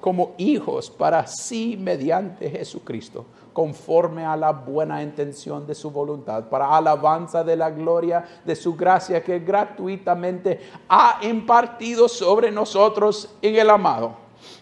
como 0.03 0.34
hijos 0.36 0.90
para 0.90 1.24
sí 1.28 1.78
mediante 1.80 2.50
Jesucristo 2.50 3.24
conforme 3.53 4.24
a 4.24 4.36
la 4.36 4.50
buena 4.50 5.00
intención 5.00 5.64
de 5.64 5.76
su 5.76 5.92
voluntad, 5.92 6.48
para 6.48 6.76
alabanza 6.76 7.44
de 7.44 7.55
la 7.55 7.70
gloria 7.70 8.24
de 8.44 8.57
su 8.57 8.74
gracia 8.74 9.22
que 9.22 9.38
gratuitamente 9.38 10.59
ha 10.88 11.20
impartido 11.22 12.09
sobre 12.09 12.50
nosotros 12.50 13.28
en 13.40 13.55
el 13.55 13.70
amado. 13.70 14.16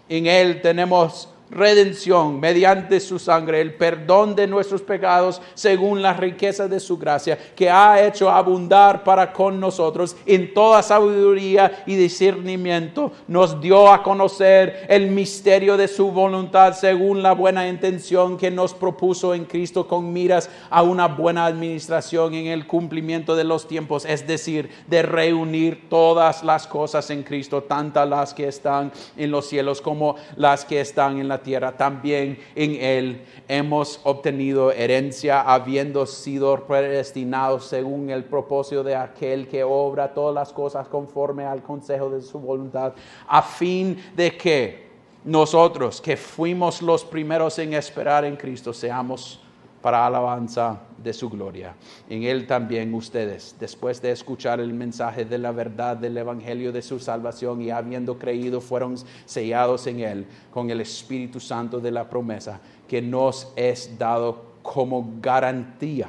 En 0.09 0.27
él 0.27 0.61
tenemos 0.61 1.29
redención 1.51 2.39
mediante 2.39 3.01
su 3.01 3.19
sangre, 3.19 3.61
el 3.61 3.75
perdón 3.75 4.35
de 4.35 4.47
nuestros 4.47 4.83
pecados 4.83 5.43
según 5.55 6.03
la 6.03 6.13
riqueza 6.13 6.69
de 6.69 6.81
su 6.81 6.97
gracia, 6.99 7.39
que 7.55 7.69
ha 7.69 8.05
hecho 8.05 8.31
abundar 8.31 9.05
para 9.05 9.33
con 9.33 9.59
nosotros 9.61 10.17
en 10.27 10.55
toda 10.55 10.83
sabiduría 10.83 11.83
y 11.87 11.97
discernimiento. 11.97 13.13
Nos 13.27 13.61
dio 13.61 13.93
a 13.93 14.03
conocer 14.03 14.87
el 14.89 15.11
misterio 15.11 15.77
de 15.77 15.89
su 15.89 16.11
voluntad 16.11 16.75
según 16.75 17.23
la 17.23 17.33
buena 17.33 17.69
intención 17.69 18.37
que 18.37 18.51
nos 18.51 18.75
propuso 18.75 19.35
en 19.35 19.45
Cristo 19.45 19.87
con 19.87 20.13
miras 20.13 20.51
a 20.71 20.83
una 20.83 21.07
buena 21.07 21.47
administración 21.47 22.35
en 22.35 22.47
el 22.47 22.67
cumplimiento 22.67 23.37
de 23.37 23.45
los 23.45 23.67
tiempos, 23.67 24.05
es 24.05 24.27
decir, 24.27 24.71
de 24.87 25.03
reunir 25.03 25.89
todas 25.89 26.43
las 26.45 26.67
cosas 26.67 27.11
en 27.11 27.23
Cristo, 27.23 27.63
tantas 27.63 28.09
las 28.09 28.35
que 28.35 28.49
están 28.49 28.93
en 29.17 29.31
los 29.31 29.49
cielos 29.49 29.81
como 29.81 30.17
las 30.37 30.65
que 30.65 30.81
están 30.81 31.19
en 31.19 31.29
la 31.29 31.40
tierra, 31.43 31.77
también 31.77 32.39
en 32.55 32.75
Él 32.77 33.25
hemos 33.49 34.01
obtenido 34.05 34.73
herencia, 34.73 35.41
habiendo 35.43 36.07
sido 36.07 36.67
predestinados 36.67 37.67
según 37.67 38.11
el 38.11 38.25
propósito 38.25 38.83
de 38.83 38.95
aquel 38.95 39.49
que 39.49 39.65
obra 39.65 40.13
todas 40.13 40.35
las 40.35 40.53
cosas 40.53 40.89
conforme 40.89 41.45
al 41.45 41.63
consejo 41.63 42.11
de 42.11 42.23
su 42.23 42.39
voluntad, 42.39 42.93
a 43.27 43.43
fin 43.43 43.99
de 44.15 44.37
que 44.37 44.91
nosotros 45.25 46.01
que 46.01 46.17
fuimos 46.17 46.81
los 46.81 47.05
primeros 47.05 47.59
en 47.59 47.75
esperar 47.75 48.25
en 48.25 48.37
Cristo 48.37 48.73
seamos 48.73 49.41
para 49.83 50.07
alabanza 50.07 50.81
de 51.03 51.13
su 51.13 51.29
gloria. 51.31 51.75
En 52.09 52.23
Él 52.23 52.47
también 52.47 52.93
ustedes, 52.95 53.57
después 53.59 54.01
de 54.03 54.13
escuchar 54.13 54.61
el 54.61 54.73
mensaje 54.73 55.25
de 55.25 55.39
la 55.39 55.53
verdad 55.53 55.97
del 55.97 56.17
Evangelio 56.17 56.73
de 56.73 56.83
su 56.83 56.99
salvación 56.99 57.63
y 57.63 57.71
habiendo 57.71 58.19
creído, 58.19 58.61
fueron 58.61 58.97
sellados 59.25 59.87
en 59.87 60.01
Él 60.01 60.27
con 60.53 60.71
el 60.71 60.81
Espíritu 60.81 61.41
Santo 61.41 61.81
de 61.81 61.91
la 61.91 62.09
promesa 62.09 62.61
que 62.87 63.01
nos 63.01 63.53
es 63.57 63.99
dado 63.99 64.51
como 64.63 65.15
garantía 65.21 66.09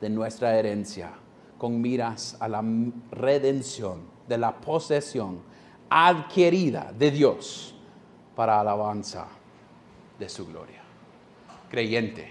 de 0.00 0.10
nuestra 0.10 0.58
herencia, 0.58 1.10
con 1.58 1.80
miras 1.80 2.36
a 2.40 2.48
la 2.48 2.62
redención 3.10 4.00
de 4.28 4.38
la 4.38 4.54
posesión 4.56 5.40
adquirida 5.88 6.92
de 6.98 7.10
Dios 7.10 7.74
para 8.34 8.60
alabanza 8.60 9.26
de 10.18 10.28
su 10.28 10.46
gloria 10.46 10.86
creyente, 11.68 12.28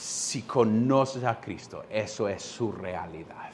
si 0.00 0.42
conoces 0.42 1.24
a 1.24 1.38
Cristo, 1.38 1.84
eso 1.90 2.26
es 2.26 2.42
su 2.42 2.72
realidad. 2.72 3.50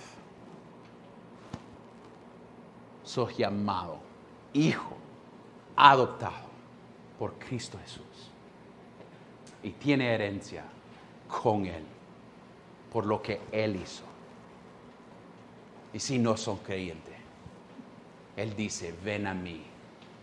Soy 3.03 3.34
llamado, 3.34 3.99
hijo, 4.53 4.97
adoptado 5.74 6.47
por 7.18 7.34
Cristo 7.34 7.78
Jesús. 7.82 8.30
Y 9.64 9.70
tiene 9.70 10.14
herencia 10.14 10.62
con 11.26 11.66
Él, 11.66 11.84
por 12.92 13.07
lo 13.07 13.20
que 13.20 13.40
Él 13.51 13.74
hizo. 13.74 14.05
Y 15.92 15.99
si 15.99 16.16
no 16.16 16.36
son 16.36 16.59
creyentes, 16.59 17.16
Él 18.36 18.55
dice, 18.55 18.94
ven 19.03 19.26
a 19.26 19.34
mí 19.34 19.64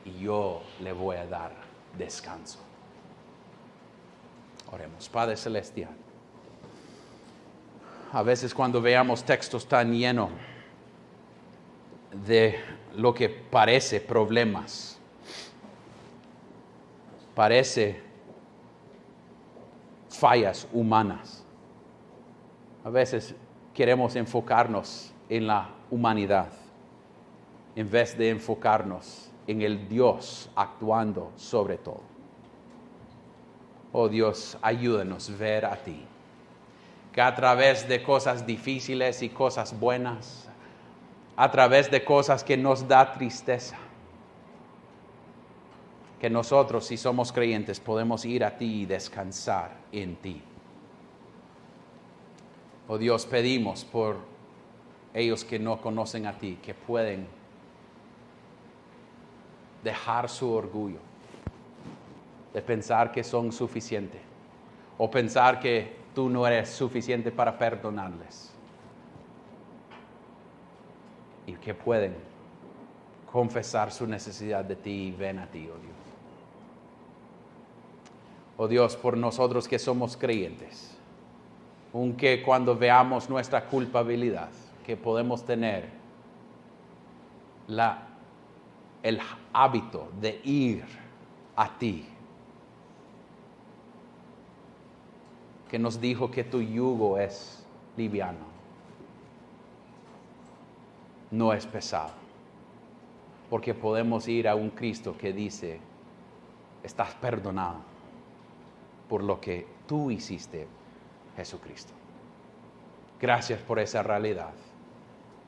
y 0.06 0.20
yo 0.20 0.62
le 0.80 0.94
voy 0.94 1.18
a 1.18 1.26
dar 1.26 1.52
descanso. 1.98 2.60
Oremos, 4.72 5.10
Padre 5.10 5.36
Celestial. 5.36 6.03
A 8.14 8.22
veces 8.22 8.54
cuando 8.54 8.80
veamos 8.80 9.24
textos 9.24 9.68
tan 9.68 9.92
llenos 9.92 10.30
de 12.28 12.60
lo 12.96 13.12
que 13.12 13.28
parece 13.28 14.00
problemas, 14.00 15.00
parece 17.34 18.00
fallas 20.10 20.68
humanas. 20.72 21.44
A 22.84 22.92
veces 22.92 23.34
queremos 23.74 24.16
enfocarnos 24.16 25.12
en 25.28 25.48
la 25.48 25.70
humanidad 25.90 26.52
en 27.76 27.90
vez 27.90 28.16
de 28.16 28.30
enfocarnos 28.30 29.32
en 29.48 29.64
el 29.64 29.90
Dios 29.90 30.52
actuando 30.56 31.32
sobre 31.36 31.80
todo. 31.80 32.02
Oh 33.92 34.08
Dios, 34.08 34.56
ayúdanos 34.62 35.32
a 35.32 35.36
ver 35.36 35.66
a 35.66 35.76
ti. 35.76 36.06
Que 37.14 37.22
a 37.22 37.34
través 37.36 37.88
de 37.88 38.02
cosas 38.02 38.46
difíciles 38.46 39.22
y 39.22 39.30
cosas 39.30 39.80
buenas, 39.80 40.50
a 41.36 41.50
través 41.52 41.90
de 41.90 42.04
cosas 42.04 42.44
que 42.44 42.58
nos 42.58 42.88
da 42.88 43.12
tristeza, 43.12 43.78
que 46.20 46.30
nosotros, 46.30 46.86
si 46.88 46.98
somos 46.98 47.32
creyentes, 47.32 47.80
podemos 47.80 48.26
ir 48.26 48.44
a 48.44 48.58
ti 48.58 48.82
y 48.82 48.86
descansar 48.86 49.72
en 49.92 50.16
ti. 50.16 50.42
Oh 52.88 52.98
Dios, 52.98 53.26
pedimos 53.26 53.86
por 53.86 54.18
ellos 55.14 55.46
que 55.46 55.60
no 55.60 55.80
conocen 55.82 56.26
a 56.26 56.38
ti, 56.38 56.58
que 56.62 56.74
pueden 56.74 57.28
dejar 59.84 60.30
su 60.30 60.52
orgullo 60.52 61.00
de 62.54 62.62
pensar 62.62 63.12
que 63.12 63.24
son 63.24 63.52
suficientes 63.52 64.22
o 64.98 65.10
pensar 65.10 65.60
que 65.60 66.03
tú 66.14 66.30
no 66.30 66.46
eres 66.46 66.70
suficiente 66.70 67.32
para 67.32 67.58
perdonarles. 67.58 68.52
Y 71.46 71.54
que 71.54 71.74
pueden 71.74 72.16
confesar 73.32 73.92
su 73.92 74.08
necesidad 74.08 74.64
de 74.64 74.76
ti 74.76 75.08
y 75.08 75.12
ven 75.12 75.40
a 75.40 75.48
ti, 75.48 75.68
oh 75.68 75.78
Dios. 75.78 75.94
Oh 78.56 78.68
Dios, 78.68 78.96
por 78.96 79.18
nosotros 79.18 79.68
que 79.68 79.80
somos 79.80 80.16
creyentes, 80.16 80.96
aunque 81.94 82.44
cuando 82.44 82.76
veamos 82.76 83.30
nuestra 83.30 83.66
culpabilidad, 83.66 84.50
que 84.86 84.96
podemos 84.96 85.44
tener 85.46 85.90
la, 87.68 88.08
el 89.02 89.20
hábito 89.52 90.10
de 90.20 90.40
ir 90.44 90.84
a 91.56 91.78
ti, 91.78 92.06
que 95.74 95.80
nos 95.80 96.00
dijo 96.00 96.30
que 96.30 96.44
tu 96.44 96.62
yugo 96.62 97.18
es 97.18 97.66
liviano, 97.98 98.46
no 101.32 101.52
es 101.52 101.66
pesado, 101.66 102.12
porque 103.50 103.74
podemos 103.74 104.28
ir 104.28 104.48
a 104.48 104.54
un 104.54 104.70
Cristo 104.70 105.18
que 105.18 105.34
dice, 105.34 105.80
estás 106.84 107.16
perdonado 107.16 107.78
por 109.10 109.24
lo 109.24 109.42
que 109.42 109.66
tú 109.88 110.12
hiciste, 110.12 110.68
Jesucristo. 111.38 111.94
Gracias 113.20 113.60
por 113.60 113.80
esa 113.80 114.04
realidad 114.04 114.54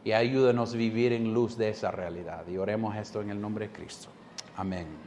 y 0.03 0.13
ayúdanos 0.13 0.73
a 0.73 0.77
vivir 0.77 1.13
en 1.13 1.35
luz 1.35 1.55
de 1.55 1.69
esa 1.69 1.91
realidad. 1.91 2.47
Y 2.47 2.57
oremos 2.57 2.95
esto 2.95 3.21
en 3.21 3.29
el 3.29 3.39
nombre 3.39 3.67
de 3.67 3.73
Cristo. 3.75 4.07
Amén. 4.57 5.04